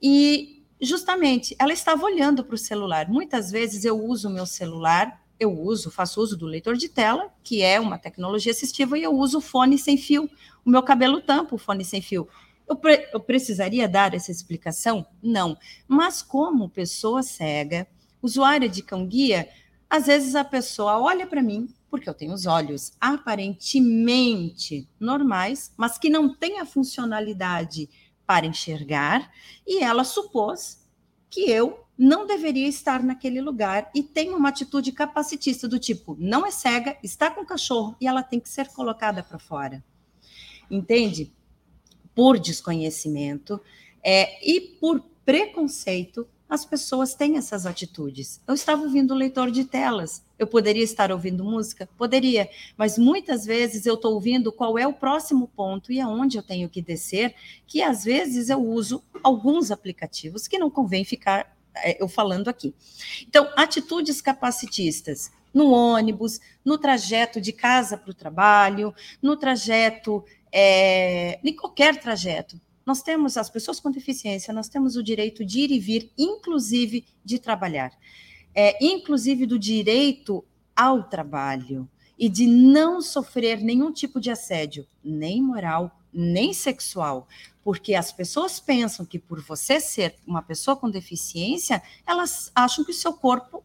[0.00, 3.08] E justamente ela estava olhando para o celular.
[3.08, 7.32] Muitas vezes eu uso o meu celular, eu uso, faço uso do leitor de tela,
[7.42, 10.28] que é uma tecnologia assistiva, e eu uso o fone sem fio.
[10.64, 12.28] O meu cabelo tampa o fone sem fio.
[12.68, 15.06] Eu, pre eu precisaria dar essa explicação?
[15.22, 15.56] Não.
[15.86, 17.86] Mas como pessoa cega,
[18.20, 19.48] usuária de cão guia,
[19.88, 25.98] às vezes a pessoa olha para mim, porque eu tenho os olhos aparentemente normais, mas
[25.98, 27.90] que não têm a funcionalidade
[28.26, 29.30] para enxergar
[29.66, 30.82] e ela supôs
[31.28, 36.44] que eu não deveria estar naquele lugar e tem uma atitude capacitista do tipo, não
[36.44, 39.84] é cega, está com cachorro e ela tem que ser colocada para fora.
[40.70, 41.32] Entende?
[42.14, 43.60] Por desconhecimento
[44.02, 48.38] é, e por preconceito, as pessoas têm essas atitudes.
[48.46, 51.88] Eu estava ouvindo o leitor de telas, eu poderia estar ouvindo música?
[51.96, 56.42] Poderia, mas muitas vezes eu estou ouvindo qual é o próximo ponto e aonde eu
[56.42, 57.34] tenho que descer,
[57.66, 62.74] que às vezes eu uso alguns aplicativos que não convém ficar é, eu falando aqui.
[63.26, 65.32] Então, atitudes capacitistas.
[65.54, 72.60] no ônibus, no trajeto de casa para o trabalho, no trajeto, é, em qualquer trajeto.
[72.84, 77.06] Nós temos, as pessoas com deficiência, nós temos o direito de ir e vir, inclusive
[77.24, 77.92] de trabalhar,
[78.54, 85.42] é, inclusive do direito ao trabalho e de não sofrer nenhum tipo de assédio, nem
[85.42, 87.26] moral, nem sexual,
[87.64, 92.90] porque as pessoas pensam que por você ser uma pessoa com deficiência, elas acham que
[92.90, 93.64] o seu corpo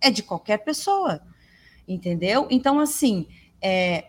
[0.00, 1.22] é de qualquer pessoa,
[1.86, 2.48] entendeu?
[2.50, 3.28] Então, assim,
[3.60, 4.08] é,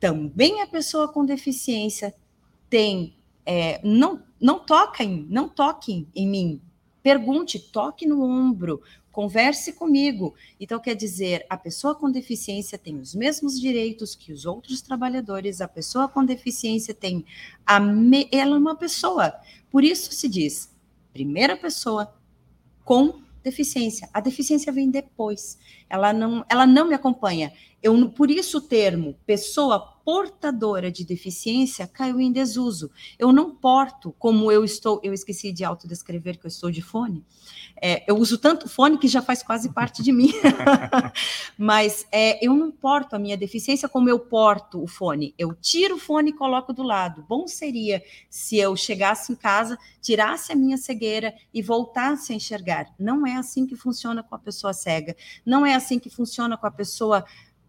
[0.00, 2.14] também a pessoa com deficiência
[2.70, 6.60] tem, é, não, não toquem, não toquem em mim,
[7.02, 8.80] pergunte, toque no ombro,
[9.12, 10.34] converse comigo.
[10.58, 15.60] Então, quer dizer, a pessoa com deficiência tem os mesmos direitos que os outros trabalhadores,
[15.60, 17.24] a pessoa com deficiência tem.
[17.64, 18.28] A me...
[18.32, 19.32] Ela é uma pessoa.
[19.70, 20.74] Por isso se diz,
[21.12, 22.12] primeira pessoa
[22.84, 24.08] com deficiência.
[24.12, 25.58] A deficiência vem depois.
[25.88, 27.52] Ela não, ela não me acompanha.
[27.80, 32.90] Eu, por isso o termo pessoa portadora de deficiência caiu em desuso.
[33.18, 37.24] Eu não porto como eu estou, eu esqueci de autodescrever que eu estou de fone.
[37.80, 40.32] É, eu uso tanto fone que já faz quase parte de mim.
[41.56, 45.34] Mas é, eu não porto a minha deficiência como eu porto o fone.
[45.38, 47.24] Eu tiro o fone e coloco do lado.
[47.26, 52.92] Bom seria se eu chegasse em casa, tirasse a minha cegueira e voltasse a enxergar.
[52.98, 55.16] Não é assim que funciona com a pessoa cega.
[55.46, 57.24] Não é assim que funciona com a pessoa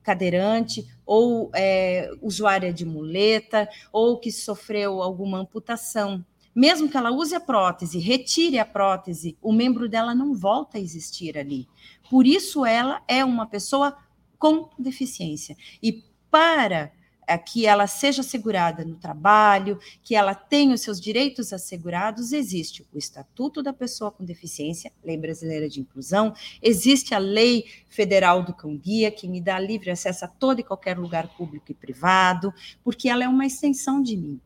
[0.05, 6.23] cadeirante, ou é, usuária de muleta, ou que sofreu alguma amputação.
[6.53, 10.81] Mesmo que ela use a prótese, retire a prótese, o membro dela não volta a
[10.81, 11.67] existir ali.
[12.09, 13.97] Por isso, ela é uma pessoa
[14.37, 15.57] com deficiência.
[15.81, 16.91] E para
[17.27, 22.85] é, que ela seja assegurada no trabalho, que ela tenha os seus direitos assegurados, existe
[22.93, 28.53] o Estatuto da Pessoa com Deficiência, Lei Brasileira de Inclusão, existe a Lei Federal do
[28.53, 32.53] Cão Guia, que me dá livre acesso a todo e qualquer lugar público e privado,
[32.83, 34.39] porque ela é uma extensão de mim,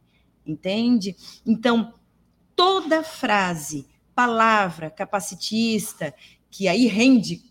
[0.45, 1.15] entende?
[1.45, 1.93] Então,
[2.55, 6.13] toda frase, palavra capacitista,
[6.49, 7.49] que aí rende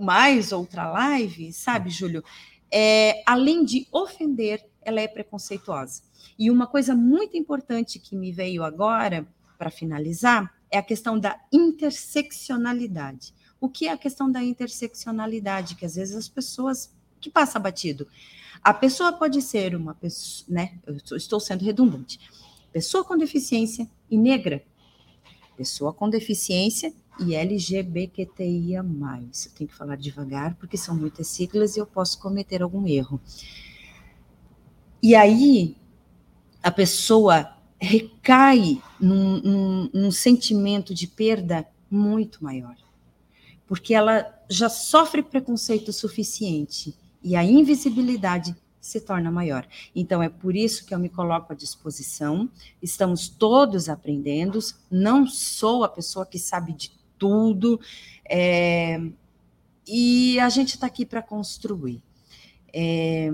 [0.00, 2.22] mais outra live, sabe, Júlio?
[2.70, 6.02] É, além de ofender, ela é preconceituosa.
[6.38, 9.26] E uma coisa muito importante que me veio agora,
[9.58, 13.34] para finalizar, é a questão da interseccionalidade.
[13.60, 15.74] O que é a questão da interseccionalidade?
[15.74, 18.08] Que às vezes as pessoas que passa batido.
[18.62, 20.78] A pessoa pode ser uma pessoa, né?
[20.86, 22.18] Eu estou sendo redundante.
[22.72, 24.64] Pessoa com deficiência e negra.
[25.56, 28.82] Pessoa com deficiência e LGBTQIA+.
[28.82, 33.20] Eu tenho que falar devagar porque são muitas siglas e eu posso cometer algum erro.
[35.02, 35.76] E aí
[36.62, 42.76] a pessoa recai num, num, num sentimento de perda muito maior,
[43.66, 49.66] porque ela já sofre preconceito suficiente e a invisibilidade se torna maior.
[49.94, 52.48] Então, é por isso que eu me coloco à disposição.
[52.80, 54.58] Estamos todos aprendendo.
[54.90, 57.78] Não sou a pessoa que sabe de tudo.
[58.28, 59.00] É,
[59.86, 62.02] e a gente está aqui para construir.
[62.72, 63.30] É,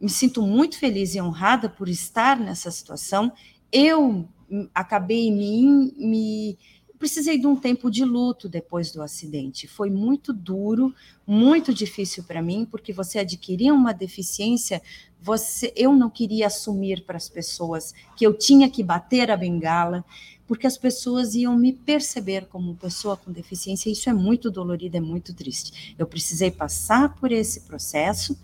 [0.00, 3.32] me sinto muito feliz e honrada por estar nessa situação.
[3.72, 4.28] Eu
[4.72, 6.58] acabei me, me
[6.98, 9.66] precisei de um tempo de luto depois do acidente.
[9.66, 10.94] Foi muito duro,
[11.26, 14.80] muito difícil para mim, porque você adquiria uma deficiência,
[15.20, 20.04] você, eu não queria assumir para as pessoas que eu tinha que bater a bengala
[20.46, 25.00] porque as pessoas iam me perceber como pessoa com deficiência, isso é muito dolorido, é
[25.00, 25.94] muito triste.
[25.98, 28.38] Eu precisei passar por esse processo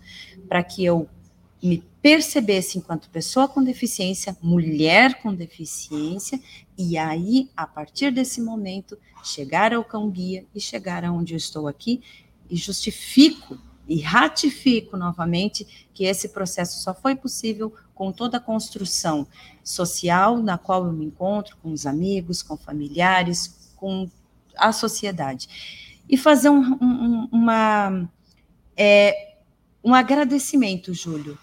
[0.47, 1.07] para que eu
[1.61, 6.37] me percebesse enquanto pessoa com deficiência, mulher com deficiência,
[6.77, 11.69] e aí, a partir desse momento, chegar ao cão guia e chegar aonde eu estou
[11.69, 12.01] aqui
[12.49, 19.27] e justifico e ratifico novamente que esse processo só foi possível com toda a construção
[19.63, 24.09] social na qual eu me encontro, com os amigos, com familiares, com
[24.57, 26.01] a sociedade.
[26.09, 28.09] E fazer um, um, uma,
[28.75, 29.35] é,
[29.83, 31.37] um agradecimento, Júlio.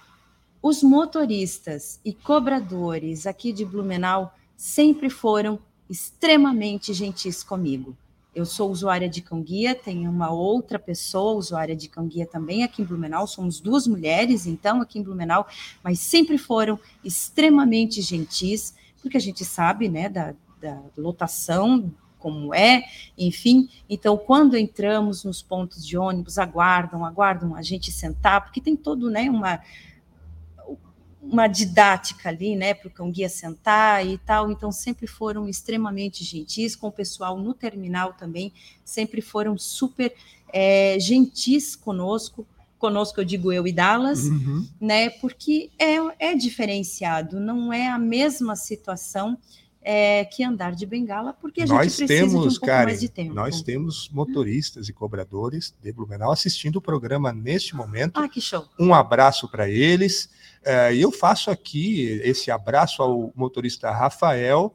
[0.63, 5.59] Os motoristas e cobradores aqui de Blumenau sempre foram
[5.89, 7.97] extremamente gentis comigo.
[8.35, 12.63] Eu sou usuária de cão guia, tenho uma outra pessoa usuária de cão guia também
[12.63, 15.47] aqui em Blumenau, somos duas mulheres, então, aqui em Blumenau,
[15.83, 22.85] mas sempre foram extremamente gentis, porque a gente sabe, né, da, da lotação, como é,
[23.19, 23.69] enfim.
[23.89, 29.11] Então, quando entramos nos pontos de ônibus, aguardam, aguardam a gente sentar, porque tem todo,
[29.11, 29.61] né, uma
[31.23, 36.25] uma didática ali, né, para o cão guia sentar e tal, então sempre foram extremamente
[36.25, 38.53] gentis com o pessoal no terminal também,
[38.85, 40.15] sempre foram super
[40.53, 42.47] é, gentis conosco,
[42.79, 44.67] conosco eu digo eu e Dallas, uhum.
[44.81, 45.97] né, porque é,
[46.31, 49.37] é diferenciado, não é a mesma situação
[49.83, 52.85] é, que andar de bengala, porque a nós gente precisa temos, de um pouco Karen,
[52.87, 53.35] mais de tempo.
[53.35, 58.19] Nós temos motoristas e cobradores de Blumenau assistindo o programa neste momento.
[58.19, 58.67] Ah, que show!
[58.79, 60.29] Um abraço para eles.
[60.63, 64.75] É, eu faço aqui esse abraço ao motorista Rafael,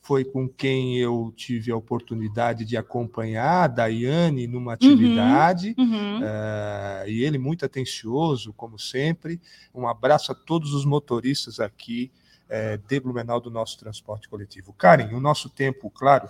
[0.00, 5.84] foi com quem eu tive a oportunidade de acompanhar a Daiane numa uhum, atividade, uhum,
[5.84, 6.20] uhum.
[6.20, 9.40] Uh, e ele muito atencioso, como sempre.
[9.74, 12.12] Um abraço a todos os motoristas aqui
[12.54, 14.72] é, de Blumenau do nosso transporte coletivo.
[14.72, 16.28] Karen, o nosso tempo, claro,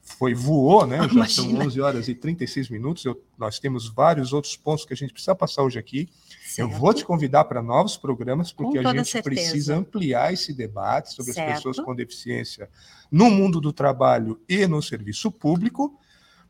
[0.00, 0.96] foi voou, né?
[0.96, 1.28] Já Imagina.
[1.28, 3.04] são 11 horas e 36 minutos.
[3.04, 6.08] Eu, nós temos vários outros pontos que a gente precisa passar hoje aqui.
[6.46, 6.72] Certo.
[6.72, 9.22] Eu vou te convidar para novos programas, porque a gente certeza.
[9.22, 11.50] precisa ampliar esse debate sobre certo.
[11.50, 12.70] as pessoas com deficiência
[13.10, 16.00] no mundo do trabalho e no serviço público,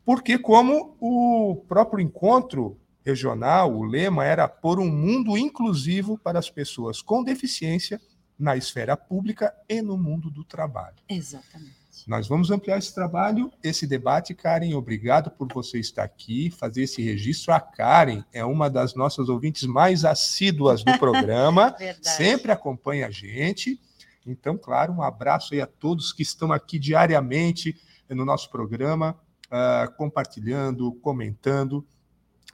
[0.05, 6.49] porque, como o próprio encontro regional, o lema era por um mundo inclusivo para as
[6.49, 8.01] pessoas com deficiência
[8.39, 10.97] na esfera pública e no mundo do trabalho.
[11.09, 11.87] Exatamente.
[12.07, 14.35] Nós vamos ampliar esse trabalho, esse debate.
[14.35, 17.53] Karen, obrigado por você estar aqui, fazer esse registro.
[17.53, 23.81] A Karen é uma das nossas ouvintes mais assíduas do programa, sempre acompanha a gente.
[24.27, 27.75] Então, claro, um abraço aí a todos que estão aqui diariamente
[28.11, 31.79] no nosso programa, uh, compartilhando, comentando,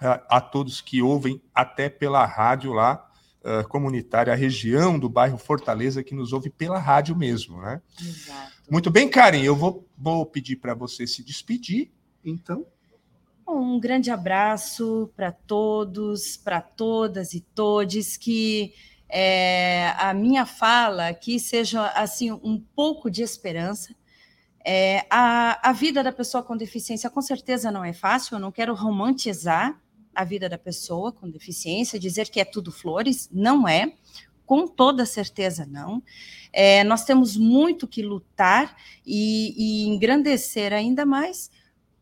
[0.00, 3.11] uh, a todos que ouvem até pela rádio lá
[3.44, 7.80] uh, comunitária, a região do bairro Fortaleza, que nos ouve pela rádio mesmo, né?
[8.00, 8.52] Exato.
[8.70, 11.90] Muito bem, Karen, eu vou, vou pedir para você se despedir,
[12.24, 12.66] então.
[13.46, 18.72] Um grande abraço para todos, para todas e todes, que
[19.08, 23.94] é, a minha fala aqui seja assim um pouco de esperança.
[24.64, 28.52] É, a, a vida da pessoa com deficiência com certeza não é fácil, eu não
[28.52, 29.81] quero romantizar
[30.14, 33.94] a vida da pessoa com deficiência, dizer que é tudo flores, não é,
[34.44, 36.02] com toda certeza não.
[36.52, 41.50] É, nós temos muito que lutar e, e engrandecer ainda mais,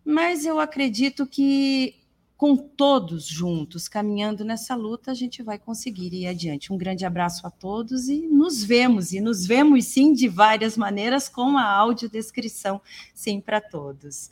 [0.05, 2.01] mas eu acredito que
[2.41, 6.73] com todos juntos, caminhando nessa luta, a gente vai conseguir ir adiante.
[6.73, 11.29] Um grande abraço a todos e nos vemos, e nos vemos sim de várias maneiras,
[11.29, 12.81] com a audiodescrição,
[13.13, 14.31] sim, para todos.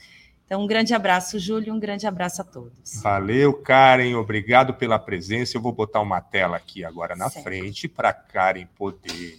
[0.49, 3.03] Então, um grande abraço, Júlio, um grande abraço a todos.
[3.03, 5.59] Valeu, Karen, obrigado pela presença.
[5.59, 7.45] Eu vou botar uma tela aqui agora na certo.
[7.45, 9.39] frente para Karen poder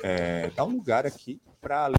[0.00, 1.90] é, dar um lugar aqui para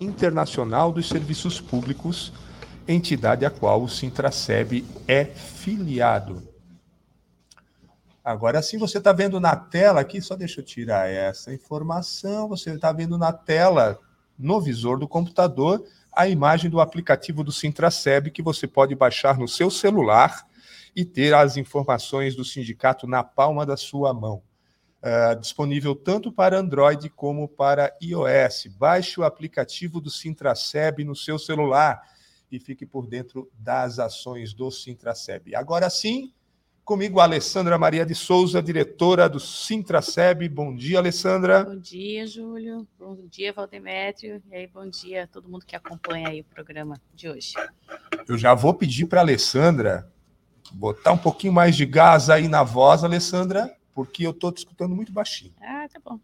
[0.00, 2.32] Internacional dos Serviços Públicos,
[2.86, 6.42] entidade a qual o Sintraceb é filiado.
[8.24, 12.48] Agora sim, você está vendo na tela aqui, só deixa eu tirar essa informação.
[12.48, 13.98] Você está vendo na tela,
[14.38, 19.48] no visor do computador, a imagem do aplicativo do Sintraceb que você pode baixar no
[19.48, 20.46] seu celular
[20.94, 24.42] e ter as informações do sindicato na palma da sua mão.
[25.00, 28.66] Uh, disponível tanto para Android como para iOS.
[28.76, 32.02] Baixe o aplicativo do Sintraceb no seu celular
[32.50, 35.54] e fique por dentro das ações do Sintraceb.
[35.54, 36.32] Agora sim,
[36.84, 40.48] comigo a Alessandra Maria de Souza, diretora do Sintraceb.
[40.48, 41.62] Bom dia, Alessandra.
[41.62, 42.84] Bom dia, Júlio.
[42.98, 44.42] Bom dia, Valdemétrio.
[44.50, 47.54] E aí, bom dia a todo mundo que acompanha aí o programa de hoje.
[48.26, 50.10] Eu já vou pedir para a Alessandra
[50.72, 54.94] botar um pouquinho mais de gás aí na voz, Alessandra porque eu estou te escutando
[54.94, 55.52] muito baixinho.
[55.60, 56.20] Ah, tá bom.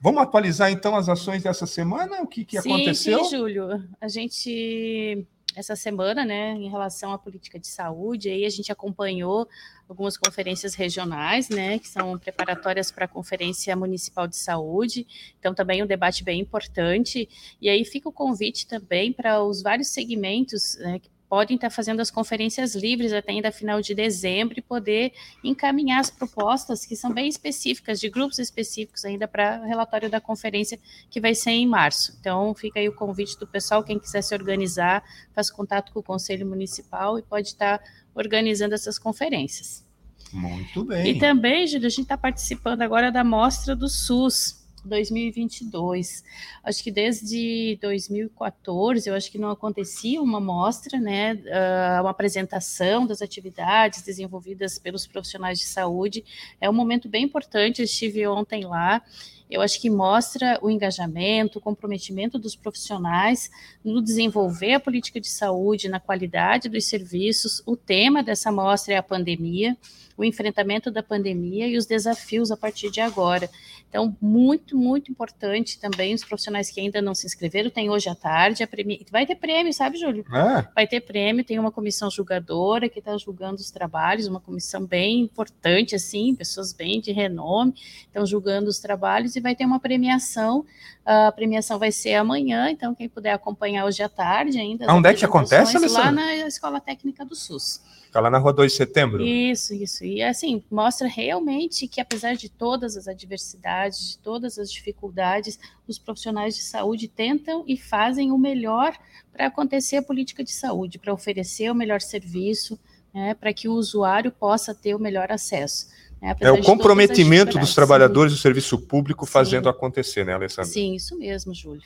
[0.00, 2.20] Vamos atualizar então as ações dessa semana?
[2.20, 3.24] O que, que sim, aconteceu?
[3.24, 3.88] Sim, Júlio.
[4.00, 9.48] A gente, essa semana, né, em relação à política de saúde, aí a gente acompanhou
[9.88, 15.06] algumas conferências regionais, né, que são preparatórias para a Conferência Municipal de Saúde.
[15.38, 17.28] Então, também um debate bem importante.
[17.60, 22.00] E aí fica o convite também para os vários segmentos né, que podem estar fazendo
[22.00, 25.12] as conferências livres até ainda final de dezembro e poder
[25.44, 30.20] encaminhar as propostas que são bem específicas, de grupos específicos ainda para o relatório da
[30.20, 30.78] conferência
[31.10, 32.16] que vai ser em março.
[32.20, 35.02] Então, fica aí o convite do pessoal, quem quiser se organizar,
[35.34, 37.80] faz contato com o Conselho Municipal e pode estar
[38.14, 39.86] organizando essas conferências.
[40.32, 41.08] Muito bem.
[41.08, 44.57] E também, Júlio, a gente está participando agora da mostra do SUS,
[44.88, 46.24] 2022.
[46.64, 53.06] Acho que desde 2014, eu acho que não acontecia uma mostra, né, ah, uma apresentação
[53.06, 56.24] das atividades desenvolvidas pelos profissionais de saúde.
[56.60, 59.02] É um momento bem importante, eu estive ontem lá,
[59.50, 63.50] eu acho que mostra o engajamento, o comprometimento dos profissionais
[63.84, 67.62] no desenvolver a política de saúde, na qualidade dos serviços.
[67.64, 69.76] O tema dessa mostra é a pandemia
[70.18, 73.48] o enfrentamento da pandemia e os desafios a partir de agora.
[73.88, 78.14] Então, muito, muito importante também, os profissionais que ainda não se inscreveram, tem hoje à
[78.14, 79.04] tarde, premi...
[79.10, 80.24] vai ter prêmio, sabe, Júlio?
[80.30, 80.68] É.
[80.74, 85.20] Vai ter prêmio, tem uma comissão julgadora que está julgando os trabalhos, uma comissão bem
[85.20, 90.66] importante, assim, pessoas bem de renome, estão julgando os trabalhos e vai ter uma premiação,
[91.10, 94.92] a premiação vai ser amanhã, então quem puder acompanhar hoje à tarde ainda.
[94.92, 96.04] Onde é que acontece, Alessandra?
[96.04, 97.82] Lá na Escola Técnica do SUS.
[98.04, 99.24] Fica lá na rua 2 de setembro.
[99.24, 100.04] Isso, isso.
[100.04, 105.98] E assim, mostra realmente que, apesar de todas as adversidades, de todas as dificuldades, os
[105.98, 108.94] profissionais de saúde tentam e fazem o melhor
[109.32, 112.78] para acontecer a política de saúde, para oferecer o melhor serviço,
[113.14, 115.88] né, para que o usuário possa ter o melhor acesso.
[116.20, 119.70] Né, é o comprometimento dos trabalhadores do serviço público fazendo Sim.
[119.70, 120.70] acontecer, né, Alessandra?
[120.70, 121.82] Sim, isso mesmo, Júlio.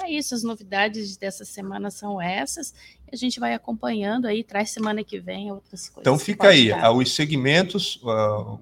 [0.00, 2.74] É isso, as novidades dessa semana são essas.
[3.12, 6.00] A gente vai acompanhando aí, traz semana que vem outras coisas.
[6.00, 6.92] Então fica aí, dar.
[6.92, 8.58] os segmentos, uh,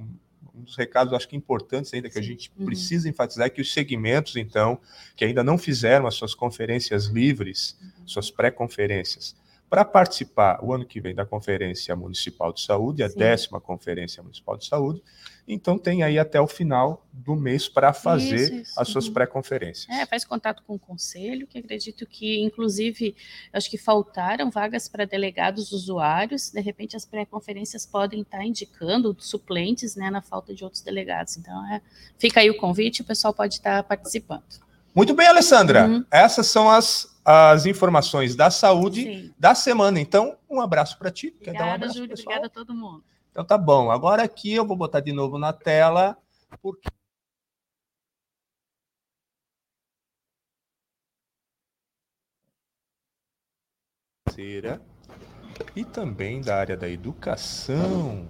[0.54, 2.20] um dos recados acho que importantes ainda que Sim.
[2.20, 2.66] a gente uhum.
[2.66, 4.80] precisa enfatizar é que os segmentos, então,
[5.14, 8.08] que ainda não fizeram as suas conferências livres, uhum.
[8.08, 9.36] suas pré-conferências,
[9.70, 13.18] para participar o ano que vem da Conferência Municipal de Saúde, a Sim.
[13.20, 15.00] décima Conferência Municipal de Saúde,
[15.46, 18.80] então tem aí até o final do mês para fazer isso, isso.
[18.80, 19.14] as suas uhum.
[19.14, 19.88] pré-conferências.
[19.88, 23.14] É, faz contato com o conselho, que acredito que, inclusive,
[23.52, 29.94] acho que faltaram vagas para delegados usuários, de repente as pré-conferências podem estar indicando suplentes,
[29.94, 31.36] né, na falta de outros delegados.
[31.36, 31.80] Então, é,
[32.18, 34.42] fica aí o convite, o pessoal pode estar participando.
[34.92, 35.86] Muito bem, Alessandra.
[35.86, 36.04] Uhum.
[36.10, 39.34] Essas são as as informações da saúde Sim.
[39.38, 40.00] da semana.
[40.00, 41.28] Então, um abraço para ti.
[41.28, 42.10] Obrigada, Quer dar um abraço, Júlio.
[42.10, 42.36] Pessoal?
[42.36, 43.04] Obrigada a todo mundo.
[43.30, 43.90] Então tá bom.
[43.90, 46.16] Agora aqui eu vou botar de novo na tela,
[46.60, 46.88] porque
[55.76, 58.26] e também da área da educação.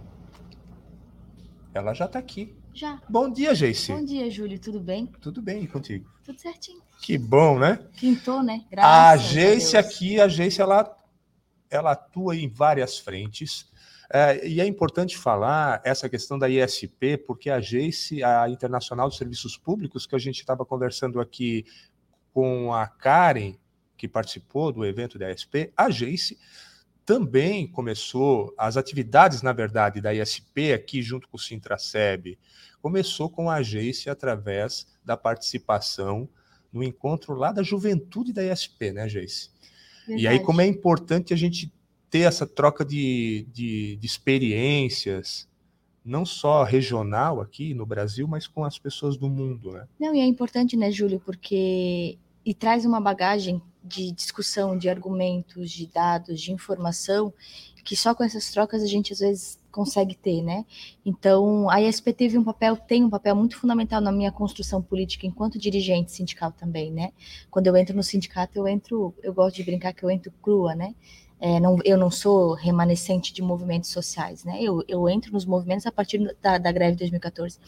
[1.73, 2.60] Ela já está aqui.
[2.75, 3.01] Já.
[3.09, 3.93] Bom dia, Geice.
[3.93, 4.59] Bom dia, Júlio.
[4.59, 5.07] Tudo bem?
[5.21, 6.11] Tudo bem, contigo?
[6.25, 6.81] Tudo certinho.
[7.01, 7.79] Que bom, né?
[7.97, 8.65] Quintou, né?
[8.71, 10.97] Graças a Geice aqui, a Geice, ela,
[11.69, 13.69] ela atua em várias frentes.
[14.13, 19.19] É, e é importante falar essa questão da ISP, porque a Geice, a Internacional dos
[19.19, 21.65] Serviços Públicos, que a gente estava conversando aqui
[22.33, 23.55] com a Karen,
[23.97, 26.39] que participou do evento da ISP, a Geice
[27.11, 32.39] também começou as atividades, na verdade, da ISP aqui junto com o Sintraceb,
[32.81, 36.29] começou com a agência através da participação
[36.73, 39.51] no encontro lá da juventude da ISP, né, Geice?
[40.07, 41.73] E aí, como é importante a gente
[42.09, 45.49] ter essa troca de, de, de, experiências,
[46.05, 49.89] não só regional aqui no Brasil, mas com as pessoas do mundo, né?
[49.99, 55.71] Não, e é importante, né, Júlio, porque e traz uma bagagem de discussão, de argumentos,
[55.71, 57.33] de dados, de informação,
[57.83, 60.65] que só com essas trocas a gente às vezes consegue ter, né?
[61.05, 65.27] Então, a ISP teve um papel, tem um papel muito fundamental na minha construção política
[65.27, 67.13] enquanto dirigente sindical também, né?
[67.51, 70.75] Quando eu entro no sindicato, eu entro, eu gosto de brincar que eu entro crua,
[70.75, 70.95] né?
[71.41, 74.59] É, não, eu não sou remanescente de movimentos sociais, né?
[74.61, 77.59] Eu, eu entro nos movimentos a partir da, da greve de 2014.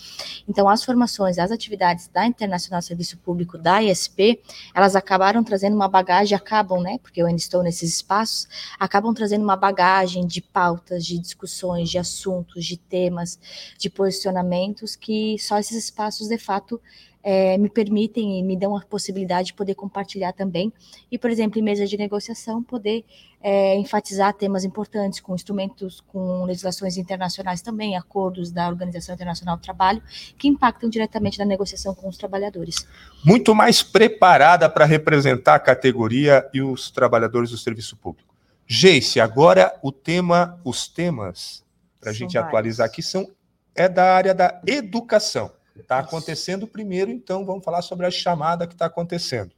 [0.47, 4.41] Então, as formações, as atividades da Internacional Serviço Público, da ISP,
[4.75, 6.99] elas acabaram trazendo uma bagagem, acabam, né?
[6.99, 8.47] Porque eu ainda estou nesses espaços,
[8.79, 13.39] acabam trazendo uma bagagem de pautas, de discussões, de assuntos, de temas,
[13.79, 16.81] de posicionamentos que só esses espaços, de fato,
[17.23, 20.73] é, me permitem e me dão a possibilidade de poder compartilhar também.
[21.11, 23.05] E, por exemplo, em mesa de negociação, poder
[23.41, 29.63] é, enfatizar temas importantes com instrumentos, com legislações internacionais também, acordos da Organização Internacional do
[29.63, 30.03] Trabalho,
[30.37, 32.87] que impactam diretamente na negociação com os trabalhadores.
[33.25, 38.33] Muito mais preparada para representar a categoria e os trabalhadores do serviço público.
[38.67, 41.65] Geice, agora o tema, os temas,
[42.01, 42.49] para a gente vários.
[42.49, 43.29] atualizar aqui, são
[43.75, 45.51] é da área da educação.
[45.77, 49.53] Está acontecendo primeiro, então vamos falar sobre a chamada que está acontecendo.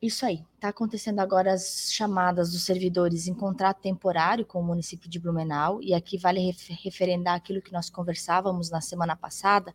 [0.00, 0.44] Isso aí.
[0.54, 5.80] Está acontecendo agora as chamadas dos servidores em contrato temporário com o município de Blumenau,
[5.82, 9.74] e aqui vale referendar aquilo que nós conversávamos na semana passada,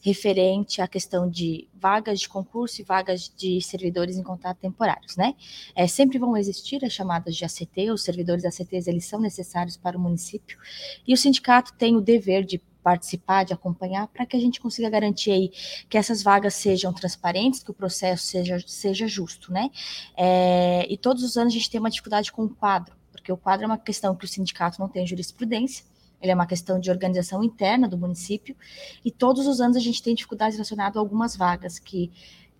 [0.00, 5.34] referente à questão de vagas de concurso e vagas de servidores em contrato temporários, né?
[5.74, 9.98] É, sempre vão existir as chamadas de ACT, os servidores ACTs, eles são necessários para
[9.98, 10.56] o município,
[11.06, 14.90] e o sindicato tem o dever de participar, de acompanhar, para que a gente consiga
[14.90, 15.50] garantir aí
[15.88, 19.70] que essas vagas sejam transparentes, que o processo seja, seja justo, né?
[20.14, 23.36] É, e todos os anos a gente tem uma dificuldade com o quadro, porque o
[23.38, 25.82] quadro é uma questão que o sindicato não tem jurisprudência,
[26.20, 28.54] ele é uma questão de organização interna do município,
[29.02, 32.12] e todos os anos a gente tem dificuldades relacionadas a algumas vagas que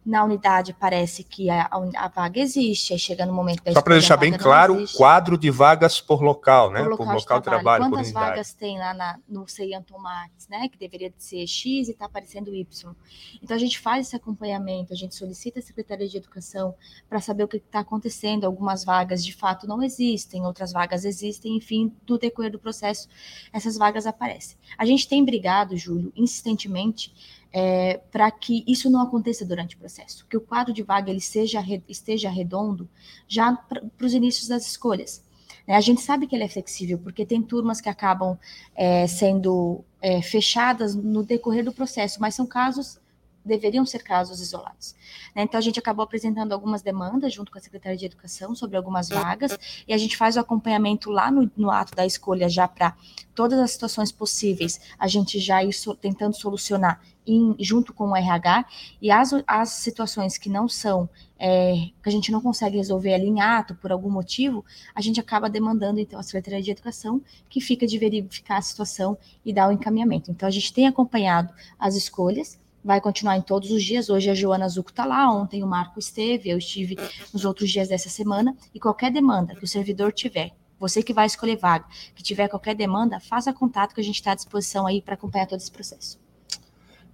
[0.04, 3.94] na unidade parece que a, a, vaga existe, aí chega no momento da Só para
[3.94, 6.82] deixar bem claro, quadro de vagas por local, né?
[6.82, 7.84] Por local, por local de, trabalho.
[7.84, 10.68] trabalho Quantas vagas tem lá na, no CEIAN Tomates, né?
[10.68, 12.94] Que deveria ser X e está aparecendo Y.
[13.42, 16.74] Então a gente faz esse acompanhamento, a gente solicita a Secretaria de Educação
[17.08, 18.44] para saber o que está acontecendo.
[18.44, 23.08] Algumas vagas de fato não existem, outras vagas existem, enfim, do decorrer do processo,
[23.52, 24.58] essas vagas aparecem.
[24.76, 27.12] A gente tem brigado, Júlio, insistentemente
[27.56, 31.20] é, para que isso não aconteça durante o processo, que o quadro de vaga ele
[31.20, 32.88] seja, esteja redondo
[33.28, 35.22] já para os inícios das escolhas.
[35.64, 35.76] Né?
[35.76, 38.36] A gente sabe que ele é flexível, porque tem turmas que acabam
[38.74, 42.98] é, sendo é, fechadas no decorrer do processo, mas são casos
[43.44, 44.94] deveriam ser casos isolados.
[45.34, 45.42] Né?
[45.42, 49.08] Então, a gente acabou apresentando algumas demandas junto com a Secretaria de Educação sobre algumas
[49.08, 52.96] vagas, e a gente faz o acompanhamento lá no, no ato da escolha, já para
[53.34, 58.16] todas as situações possíveis, a gente já ir so, tentando solucionar em, junto com o
[58.16, 58.64] RH,
[59.00, 63.26] e as, as situações que não são, é, que a gente não consegue resolver ali
[63.26, 64.64] em ato por algum motivo,
[64.94, 69.18] a gente acaba demandando, então, a Secretaria de Educação, que fica de verificar a situação
[69.44, 70.30] e dar o encaminhamento.
[70.30, 74.10] Então, a gente tem acompanhado as escolhas, vai continuar em todos os dias.
[74.10, 76.96] Hoje a Joana Zuco está lá, ontem o Marco esteve, eu estive
[77.32, 78.54] nos outros dias dessa semana.
[78.74, 82.74] E qualquer demanda que o servidor tiver, você que vai escolher vaga, que tiver qualquer
[82.74, 86.22] demanda, faça contato que a gente está à disposição aí para acompanhar todo esse processo.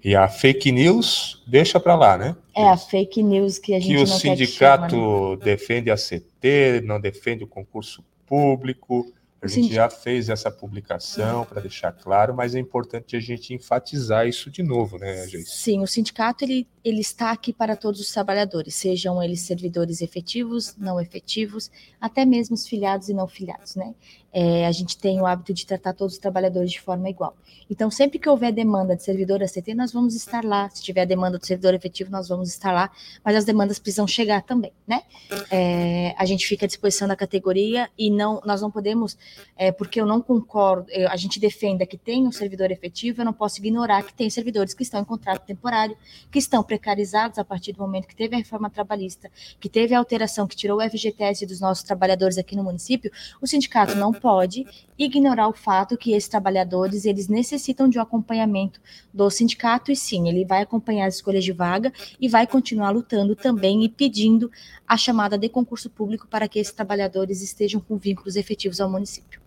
[0.03, 2.35] E a fake news, deixa para lá, né?
[2.57, 5.45] É, a fake news que a gente que o sindicato chama, né?
[5.45, 9.13] defende a CT, não defende o concurso público,
[9.43, 14.27] a gente já fez essa publicação para deixar claro, mas é importante a gente enfatizar
[14.27, 15.49] isso de novo, né, gente?
[15.49, 20.75] Sim, o sindicato ele, ele está aqui para todos os trabalhadores, sejam eles servidores efetivos,
[20.77, 21.71] não efetivos,
[22.01, 23.95] até mesmo os filiados e não filiados, né?
[24.33, 27.37] É, a gente tem o hábito de tratar todos os trabalhadores de forma igual.
[27.69, 30.69] Então, sempre que houver demanda de servidor ACT, nós vamos estar lá.
[30.71, 32.91] Se tiver demanda do servidor efetivo, nós vamos estar lá.
[33.25, 35.03] Mas as demandas precisam chegar também, né?
[35.51, 39.19] É, a gente fica à disposição da categoria e não, nós não podemos,
[39.57, 43.25] é, porque eu não concordo, eu, a gente defenda que tem um servidor efetivo, eu
[43.25, 45.97] não posso ignorar que tem servidores que estão em contrato temporário,
[46.31, 49.99] que estão precarizados a partir do momento que teve a reforma trabalhista, que teve a
[49.99, 53.11] alteração que tirou o FGTS dos nossos trabalhadores aqui no município.
[53.43, 54.65] O sindicato não pode
[54.97, 58.81] ignorar o fato que esses trabalhadores eles necessitam de um acompanhamento
[59.13, 63.35] do sindicato e sim, ele vai acompanhar as escolhas de vaga e vai continuar lutando
[63.35, 64.49] também e pedindo
[64.87, 69.41] a chamada de concurso público para que esses trabalhadores estejam com vínculos efetivos ao município.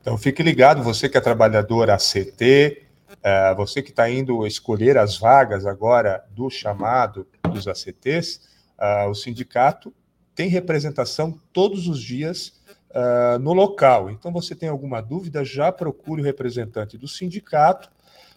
[0.00, 2.82] Então fique ligado, você que é trabalhador ACT,
[3.24, 8.42] é, você que está indo escolher as vagas agora do chamado dos ACTs,
[8.78, 9.92] é, o sindicato
[10.34, 12.60] tem representação todos os dias
[12.90, 14.10] uh, no local.
[14.10, 17.90] Então, você tem alguma dúvida, já procure o representante do sindicato,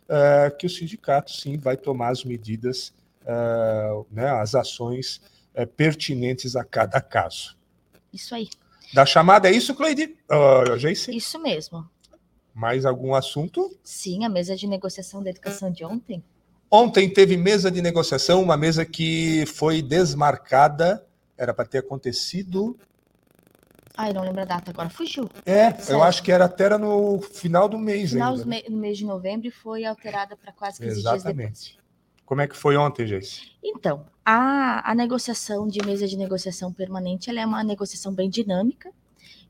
[0.03, 5.21] uh, que o sindicato, sim, vai tomar as medidas, uh, né, as ações
[5.75, 7.57] pertinentes a cada caso.
[8.13, 8.47] Isso aí.
[8.93, 10.15] Da chamada, é isso, Cleide?
[10.29, 10.77] Uh,
[11.11, 11.89] Isso mesmo.
[12.57, 13.69] Mais algum assunto?
[13.83, 16.23] Sim, a mesa de negociação da educação de ontem.
[16.71, 21.05] Ontem teve mesa de negociação, uma mesa que foi desmarcada,
[21.37, 22.75] era para ter acontecido
[23.95, 24.89] Ai, não lembro a data agora.
[24.89, 25.27] Fugiu.
[25.43, 25.89] É, certo.
[25.89, 28.43] eu acho que era até era no final do mês final ainda.
[28.43, 31.23] Final do mês de novembro e foi alterada para quase 15 Exatamente.
[31.23, 31.77] dias depois.
[32.23, 33.51] Como é que foi ontem, Joyce?
[33.63, 38.91] Então, a, a negociação de mesa de negociação permanente ela é uma negociação bem dinâmica.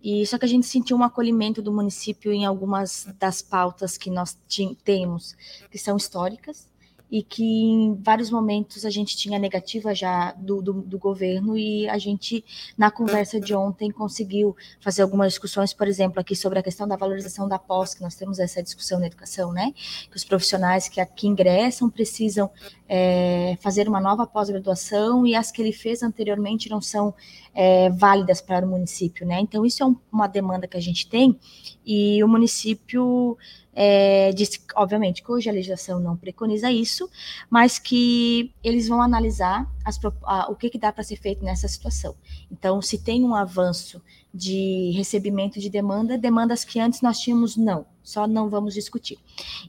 [0.01, 4.09] E só que a gente sentiu um acolhimento do município em algumas das pautas que
[4.09, 4.37] nós
[4.83, 5.35] temos,
[5.69, 6.67] que são históricas,
[7.09, 11.87] e que em vários momentos a gente tinha negativa já do, do, do, governo e
[11.87, 12.43] a gente,
[12.77, 16.97] na conversa de ontem, conseguiu fazer algumas discussões, por exemplo, aqui sobre a questão da
[16.97, 19.73] valorização da pós, que nós temos essa discussão na educação, né?
[20.09, 22.49] Que os profissionais que aqui ingressam precisam
[22.89, 27.13] é, fazer uma nova pós-graduação e as que ele fez anteriormente não são
[27.53, 29.39] é, válidas para o município, né?
[29.39, 31.39] Então, isso é um, uma demanda que a gente tem
[31.85, 33.37] e o município
[33.79, 37.07] é, disse, obviamente, que hoje a legislação não preconiza isso,
[37.47, 41.67] mas que eles vão analisar as, a, o que, que dá para ser feito nessa
[41.67, 42.15] situação.
[42.51, 44.01] Então, se tem um avanço
[44.33, 49.19] de recebimento de demanda, demandas que antes nós tínhamos, não, só não vamos discutir.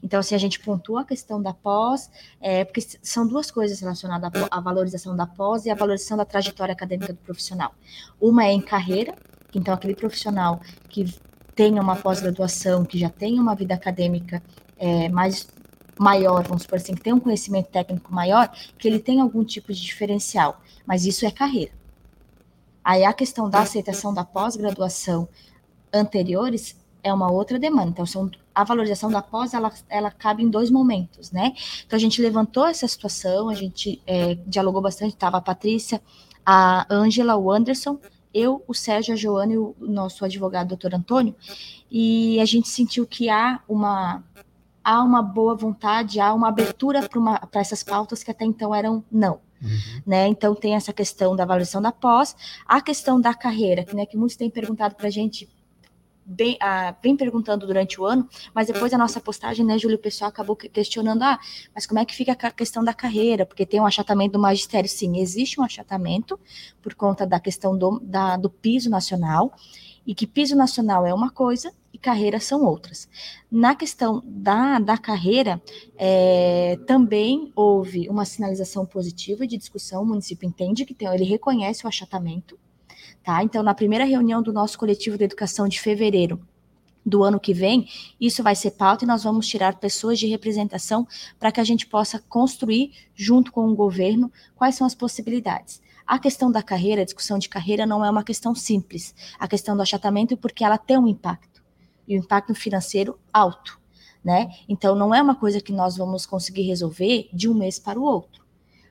[0.01, 2.09] Então, assim, a gente pontua a questão da pós,
[2.41, 6.73] é, porque são duas coisas relacionadas à, valorização da pós e à valorização da trajetória
[6.73, 7.75] acadêmica do profissional.
[8.19, 9.15] Uma é em carreira,
[9.53, 11.05] então aquele profissional que
[11.59, 14.41] tenha uma pós-graduação, que já tenha uma vida acadêmica
[14.77, 15.45] é, mais
[15.99, 19.73] maior, vamos supor assim, que tem um conhecimento técnico maior, que ele tem algum tipo
[19.73, 21.73] de diferencial, mas isso é carreira.
[22.81, 25.27] Aí a questão da aceitação da pós-graduação
[25.91, 27.89] anteriores é uma outra demanda.
[27.89, 31.53] Então, são, a valorização da pós, ela, ela cabe em dois momentos, né?
[31.85, 36.01] Então, a gente levantou essa situação, a gente é, dialogou bastante, estava a Patrícia,
[36.45, 37.99] a Ângela, o Anderson,
[38.33, 41.35] eu, o Sérgio, a Joana e o nosso advogado, doutor Antônio,
[41.89, 44.23] e a gente sentiu que há uma
[44.83, 49.39] há uma boa vontade, há uma abertura para essas pautas que até então eram não.
[49.61, 50.01] Uhum.
[50.05, 50.27] Né?
[50.27, 54.17] Então tem essa questão da valorização da pós, a questão da carreira, que, né, que
[54.17, 55.49] muitos têm perguntado para a gente,
[56.29, 60.01] bem, ah, vem perguntando durante o ano, mas depois da nossa postagem, né, Júlio, o
[60.01, 61.39] pessoal acabou questionando, ah,
[61.73, 63.47] mas como é que fica a questão da carreira?
[63.47, 64.87] Porque tem um achatamento do magistério.
[64.87, 66.39] Sim, existe um achatamento
[66.81, 69.51] por conta da questão do, da, do piso nacional,
[70.05, 73.09] e que piso nacional é uma coisa e carreira são outras.
[73.51, 75.61] Na questão da, da carreira,
[75.97, 81.85] é, também houve uma sinalização positiva de discussão, o município entende que tem, ele reconhece
[81.85, 82.57] o achatamento,
[83.23, 83.43] tá?
[83.43, 86.39] Então, na primeira reunião do nosso coletivo de educação de fevereiro,
[87.05, 87.87] do ano que vem,
[88.19, 91.07] isso vai ser pauta e nós vamos tirar pessoas de representação
[91.39, 95.81] para que a gente possa construir, junto com o governo, quais são as possibilidades.
[96.05, 99.13] A questão da carreira, a discussão de carreira, não é uma questão simples.
[99.37, 101.63] A questão do achatamento, porque ela tem um impacto,
[102.07, 103.79] e um impacto financeiro alto.
[104.23, 104.49] Né?
[104.67, 108.03] Então, não é uma coisa que nós vamos conseguir resolver de um mês para o
[108.03, 108.38] outro.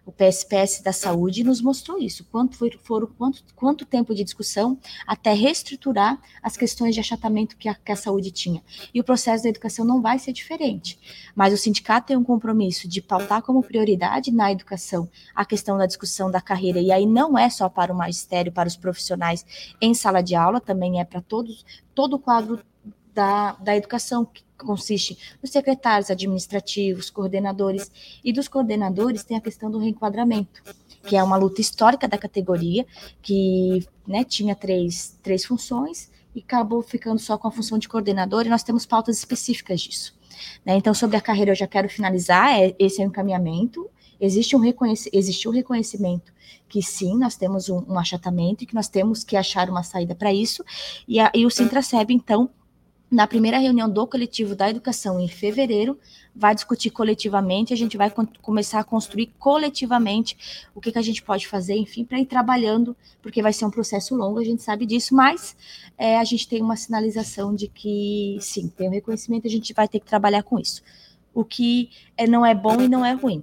[0.09, 2.25] O PSPS da saúde nos mostrou isso.
[2.33, 7.69] Quanto foi, foram, quanto, quanto tempo de discussão até reestruturar as questões de achatamento que
[7.69, 8.63] a, que a saúde tinha.
[8.95, 10.99] E o processo da educação não vai ser diferente.
[11.37, 15.85] Mas o sindicato tem um compromisso de pautar como prioridade na educação a questão da
[15.85, 16.81] discussão da carreira.
[16.81, 19.45] E aí não é só para o magistério, para os profissionais
[19.79, 22.61] em sala de aula, também é para todos, todo o quadro
[23.13, 27.91] da, da educação, que consiste nos secretários administrativos, coordenadores,
[28.25, 30.63] e dos coordenadores tem a questão do reenquadramento,
[31.05, 32.87] que é uma luta histórica da categoria,
[33.23, 38.47] que né, tinha três, três funções e acabou ficando só com a função de coordenador,
[38.47, 40.15] e nós temos pautas específicas disso.
[40.65, 40.77] Né?
[40.77, 43.89] Então, sobre a carreira, eu já quero finalizar, é, esse é o encaminhamento,
[44.21, 46.33] existe um, reconhec existe um reconhecimento
[46.69, 50.15] que sim, nós temos um, um, achatamento e que nós temos que achar uma saída
[50.15, 50.63] para isso,
[51.07, 52.51] e, a, e o Sintraceb, então,
[53.11, 55.99] na primeira reunião do coletivo da educação em fevereiro,
[56.35, 61.23] vai discutir coletivamente, a gente vai começar a construir coletivamente o que, que a gente
[61.23, 64.85] pode fazer, enfim, para ir trabalhando, porque vai ser um processo longo, a gente sabe
[64.85, 65.57] disso, mas
[65.97, 69.89] é, a gente tem uma sinalização de que, sim, tem um reconhecimento, a gente vai
[69.89, 70.83] ter que trabalhar com isso.
[71.35, 73.43] O que é, não é bom e não é ruim,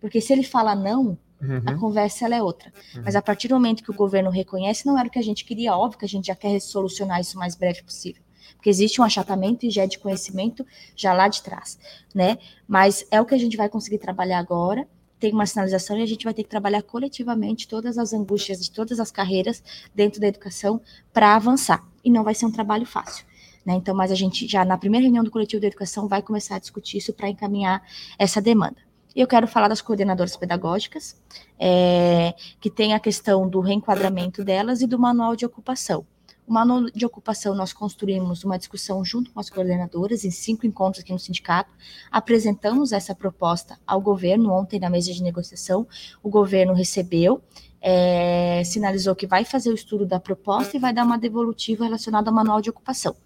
[0.00, 1.60] porque se ele fala não, Uhum.
[1.66, 2.72] A conversa ela é outra.
[2.94, 3.02] Uhum.
[3.04, 5.44] Mas a partir do momento que o governo reconhece, não era o que a gente
[5.44, 8.23] queria, óbvio que a gente já quer solucionar isso o mais breve possível
[8.64, 11.78] porque existe um achatamento e já é de conhecimento já lá de trás,
[12.14, 12.38] né?
[12.66, 14.88] Mas é o que a gente vai conseguir trabalhar agora.
[15.20, 18.70] Tem uma sinalização e a gente vai ter que trabalhar coletivamente todas as angústias de
[18.70, 19.62] todas as carreiras
[19.94, 20.80] dentro da educação
[21.12, 21.86] para avançar.
[22.02, 23.26] E não vai ser um trabalho fácil.
[23.66, 23.74] Né?
[23.74, 26.58] Então, mas a gente já na primeira reunião do coletivo de educação vai começar a
[26.58, 27.82] discutir isso para encaminhar
[28.18, 28.78] essa demanda.
[29.14, 31.20] E eu quero falar das coordenadoras pedagógicas,
[31.60, 36.06] é, que tem a questão do reenquadramento delas e do manual de ocupação.
[36.46, 41.02] O manual de ocupação, nós construímos uma discussão junto com as coordenadoras, em cinco encontros
[41.02, 41.72] aqui no sindicato.
[42.10, 45.86] Apresentamos essa proposta ao governo ontem na mesa de negociação.
[46.22, 47.42] O governo recebeu,
[47.80, 52.28] é, sinalizou que vai fazer o estudo da proposta e vai dar uma devolutiva relacionada
[52.28, 53.16] ao manual de ocupação.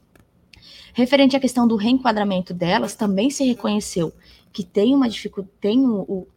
[0.94, 4.12] Referente à questão do reenquadramento delas, também se reconheceu
[4.52, 5.78] que tem uma dificuldade, tem,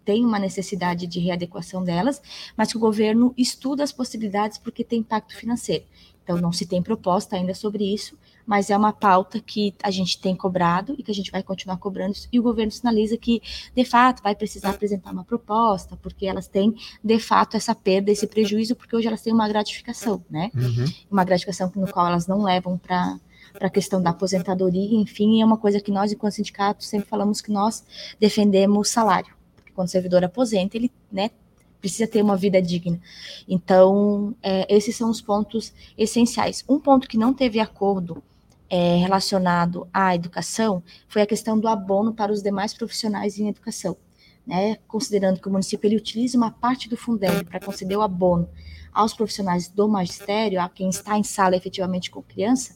[0.06, 2.22] tem uma necessidade de readequação delas,
[2.56, 5.86] mas que o governo estuda as possibilidades porque tem impacto financeiro.
[6.24, 10.20] Então, não se tem proposta ainda sobre isso, mas é uma pauta que a gente
[10.20, 13.42] tem cobrado e que a gente vai continuar cobrando, e o governo sinaliza que,
[13.76, 18.28] de fato, vai precisar apresentar uma proposta, porque elas têm, de fato, essa perda, esse
[18.28, 20.52] prejuízo, porque hoje elas têm uma gratificação, né?
[20.56, 20.86] Uhum.
[21.10, 23.20] Uma gratificação no qual elas não levam para
[23.54, 27.42] para a questão da aposentadoria, enfim, é uma coisa que nós, enquanto sindicato, sempre falamos
[27.42, 27.84] que nós
[28.18, 29.34] defendemos salário.
[29.58, 31.32] Porque quando o servidor aposenta, ele né,
[31.82, 33.02] precisa ter uma vida digna.
[33.48, 36.64] Então, é, esses são os pontos essenciais.
[36.70, 38.24] Um ponto que não teve acordo
[38.70, 43.98] é, relacionado à educação foi a questão do abono para os demais profissionais em educação.
[44.48, 48.50] Né, considerando que o município ele utiliza uma parte do Fundeb para conceder o abono
[48.92, 52.76] aos profissionais do magistério, a quem está em sala efetivamente com criança,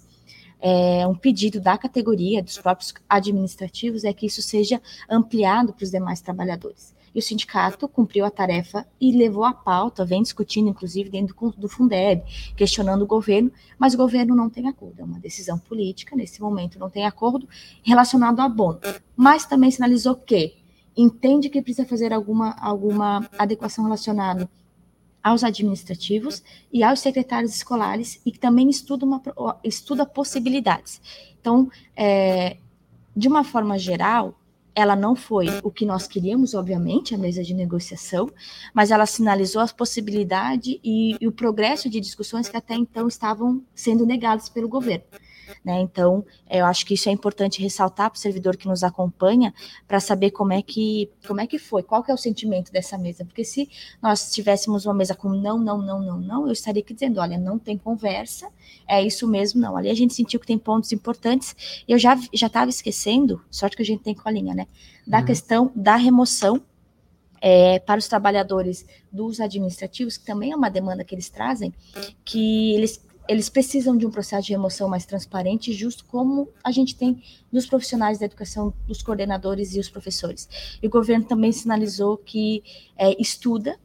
[0.61, 5.91] é, um pedido da categoria, dos próprios administrativos, é que isso seja ampliado para os
[5.91, 6.94] demais trabalhadores.
[7.15, 11.69] E o sindicato cumpriu a tarefa e levou a pauta, vem discutindo, inclusive, dentro do
[11.69, 12.21] Fundeb,
[12.57, 13.49] questionando o governo,
[13.79, 14.99] mas o governo não tem acordo.
[14.99, 17.47] É uma decisão política, nesse momento não tem acordo
[17.81, 18.81] relacionado ao abono.
[19.15, 20.57] Mas também sinalizou que
[20.97, 24.49] entende que precisa fazer alguma, alguma adequação relacionada
[25.23, 29.21] aos administrativos e aos secretários escolares e que também estuda, uma,
[29.63, 31.01] estuda possibilidades.
[31.39, 32.57] Então, é,
[33.15, 34.37] de uma forma geral,
[34.75, 38.29] ela não foi o que nós queríamos, obviamente, a mesa de negociação,
[38.73, 43.63] mas ela sinalizou a possibilidade e, e o progresso de discussões que até então estavam
[43.73, 45.05] sendo negadas pelo governo.
[45.63, 45.79] Né?
[45.81, 49.53] Então, eu acho que isso é importante ressaltar para o servidor que nos acompanha,
[49.87, 52.97] para saber como é que como é que foi, qual que é o sentimento dessa
[52.97, 53.69] mesa, porque se
[54.01, 57.37] nós tivéssemos uma mesa com não, não, não, não, não, eu estaria aqui dizendo, olha,
[57.37, 58.49] não tem conversa,
[58.87, 59.75] é isso mesmo, não.
[59.75, 63.75] Ali a gente sentiu que tem pontos importantes, e eu já já estava esquecendo, sorte
[63.75, 64.67] que a gente tem colinha, né,
[65.05, 65.25] da uhum.
[65.25, 66.61] questão da remoção
[67.41, 71.71] é, para os trabalhadores dos administrativos, que também é uma demanda que eles trazem,
[72.23, 76.95] que eles eles precisam de um processo de remoção mais transparente justo, como a gente
[76.95, 77.21] tem
[77.51, 80.47] dos profissionais da educação, dos coordenadores e os professores.
[80.81, 82.63] E o governo também sinalizou que
[82.97, 83.79] é, estuda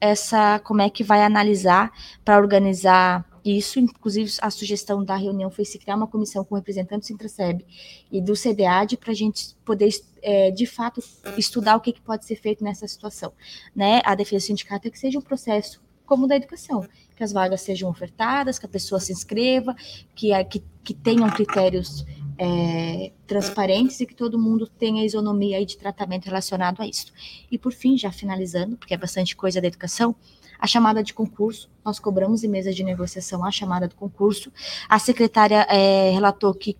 [0.00, 1.90] essa, como é que vai analisar
[2.24, 7.08] para organizar isso, inclusive a sugestão da reunião foi se criar uma comissão com representantes
[7.08, 7.64] do Intraseb
[8.10, 9.88] e do CDAD para a gente poder,
[10.20, 11.00] é, de fato,
[11.38, 13.32] estudar o que, que, pode ser feito nessa situação.
[13.74, 14.02] Né?
[14.04, 17.90] A defesa sindical é que seja um processo como da educação, que as vagas sejam
[17.90, 19.74] ofertadas, que a pessoa se inscreva,
[20.14, 22.06] que, que, que tenham critérios
[22.38, 27.12] é, transparentes e que todo mundo tenha isonomia de tratamento relacionado a isso.
[27.50, 30.14] E por fim, já finalizando, porque é bastante coisa da educação,
[30.58, 34.50] a chamada de concurso, nós cobramos em mesa de negociação a chamada do concurso.
[34.88, 36.76] A secretária é, relatou que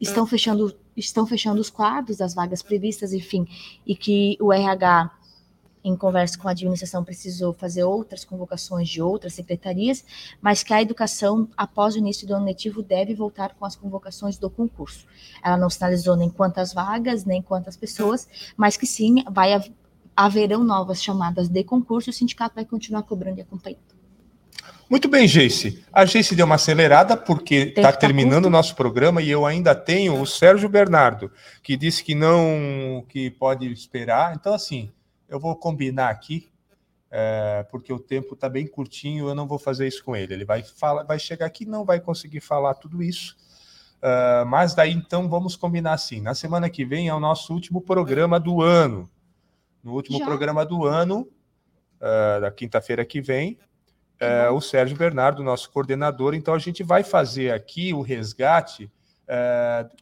[0.00, 3.46] estão fechando, estão fechando os quadros das vagas previstas, enfim,
[3.86, 5.10] e que o RH
[5.84, 10.02] em conversa com a administração, precisou fazer outras convocações de outras secretarias,
[10.40, 14.38] mas que a educação, após o início do ano letivo, deve voltar com as convocações
[14.38, 15.06] do concurso.
[15.44, 18.26] Ela não sinalizou nem quantas vagas, nem quantas pessoas,
[18.56, 19.52] mas que sim, vai
[20.16, 23.94] haverão novas chamadas de concurso e o sindicato vai continuar cobrando e acompanhando.
[24.88, 25.82] Muito bem, Geice.
[25.92, 30.20] A Geice deu uma acelerada porque está terminando o nosso programa e eu ainda tenho
[30.20, 31.32] o Sérgio Bernardo,
[31.62, 34.34] que disse que não, que pode esperar.
[34.36, 34.92] Então, assim,
[35.34, 36.48] eu vou combinar aqui,
[37.10, 40.32] é, porque o tempo está bem curtinho, eu não vou fazer isso com ele.
[40.32, 43.36] Ele vai, falar, vai chegar aqui, não vai conseguir falar tudo isso.
[43.96, 46.20] Uh, mas daí então vamos combinar assim.
[46.20, 49.10] Na semana que vem é o nosso último programa do ano.
[49.82, 50.24] No último Já?
[50.24, 51.28] programa do ano,
[52.00, 53.58] uh, da quinta-feira que vem,
[54.20, 56.34] uh, o Sérgio Bernardo, nosso coordenador.
[56.34, 58.90] Então a gente vai fazer aqui o resgate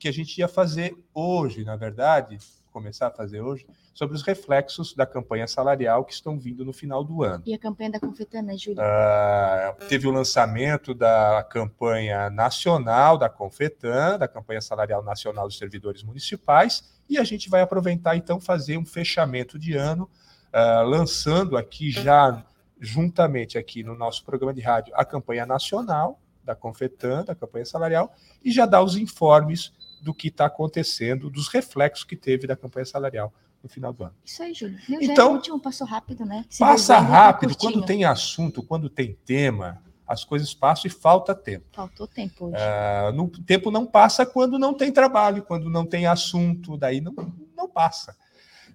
[0.00, 2.38] que a gente ia fazer hoje, na verdade,
[2.72, 7.04] começar a fazer hoje, sobre os reflexos da campanha salarial que estão vindo no final
[7.04, 7.42] do ano.
[7.46, 8.82] E a campanha da Confetan, Júlia?
[8.82, 16.02] Uh, teve o lançamento da campanha nacional da Confetan, da campanha salarial nacional dos servidores
[16.02, 20.08] municipais, e a gente vai aproveitar então fazer um fechamento de ano,
[20.48, 22.44] uh, lançando aqui já
[22.80, 28.12] juntamente aqui no nosso programa de rádio a campanha nacional da Confetan, da campanha salarial,
[28.44, 32.84] e já dar os informes do que está acontecendo, dos reflexos que teve da campanha
[32.84, 33.32] salarial
[33.62, 34.14] no final do ano.
[34.24, 34.76] Isso aí, Júlio.
[35.00, 36.44] Então, o último passou rápido, né?
[36.50, 37.56] Se passa rápido.
[37.56, 41.66] Quando tem assunto, quando tem tema, as coisas passam e falta tempo.
[41.72, 42.56] Faltou tempo hoje.
[42.56, 47.14] Uh, no tempo não passa quando não tem trabalho, quando não tem assunto, daí não,
[47.56, 48.16] não passa.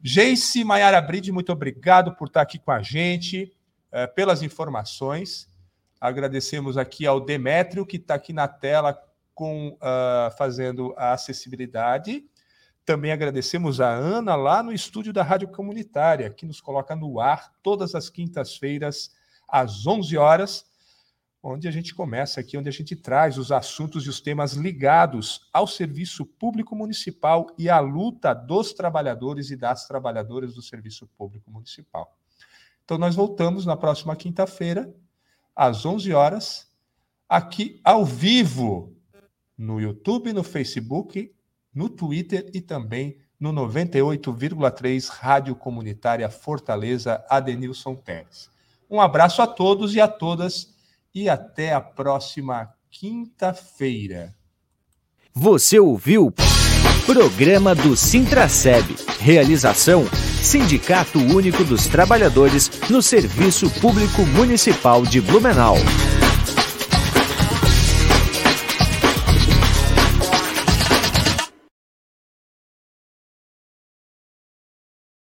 [0.02, 3.54] Geice Maiara Bride, muito obrigado por estar aqui com a gente,
[3.92, 5.50] uh, pelas informações.
[6.00, 8.94] Agradecemos aqui ao Demétrio, que está aqui na tela
[9.38, 12.26] com uh, fazendo a acessibilidade.
[12.84, 17.54] Também agradecemos a Ana lá no estúdio da Rádio Comunitária, que nos coloca no ar
[17.62, 19.12] todas as quintas-feiras
[19.48, 20.66] às 11 horas,
[21.44, 25.48] onde a gente começa aqui, onde a gente traz os assuntos e os temas ligados
[25.54, 31.52] ao serviço público municipal e à luta dos trabalhadores e das trabalhadoras do serviço público
[31.52, 32.18] municipal.
[32.84, 34.92] Então nós voltamos na próxima quinta-feira
[35.56, 36.72] às 11 horas
[37.30, 38.97] aqui ao vivo
[39.58, 41.32] no YouTube, no Facebook
[41.78, 48.50] no Twitter e também no 98,3 Rádio Comunitária Fortaleza Adenilson Teres.
[48.90, 50.74] Um abraço a todos e a todas
[51.14, 54.34] e até a próxima quinta-feira.
[55.32, 56.34] Você ouviu
[57.06, 58.96] Programa do Sintraceb.
[59.20, 60.06] Realização
[60.42, 65.78] Sindicato Único dos Trabalhadores no Serviço Público Municipal de Blumenau.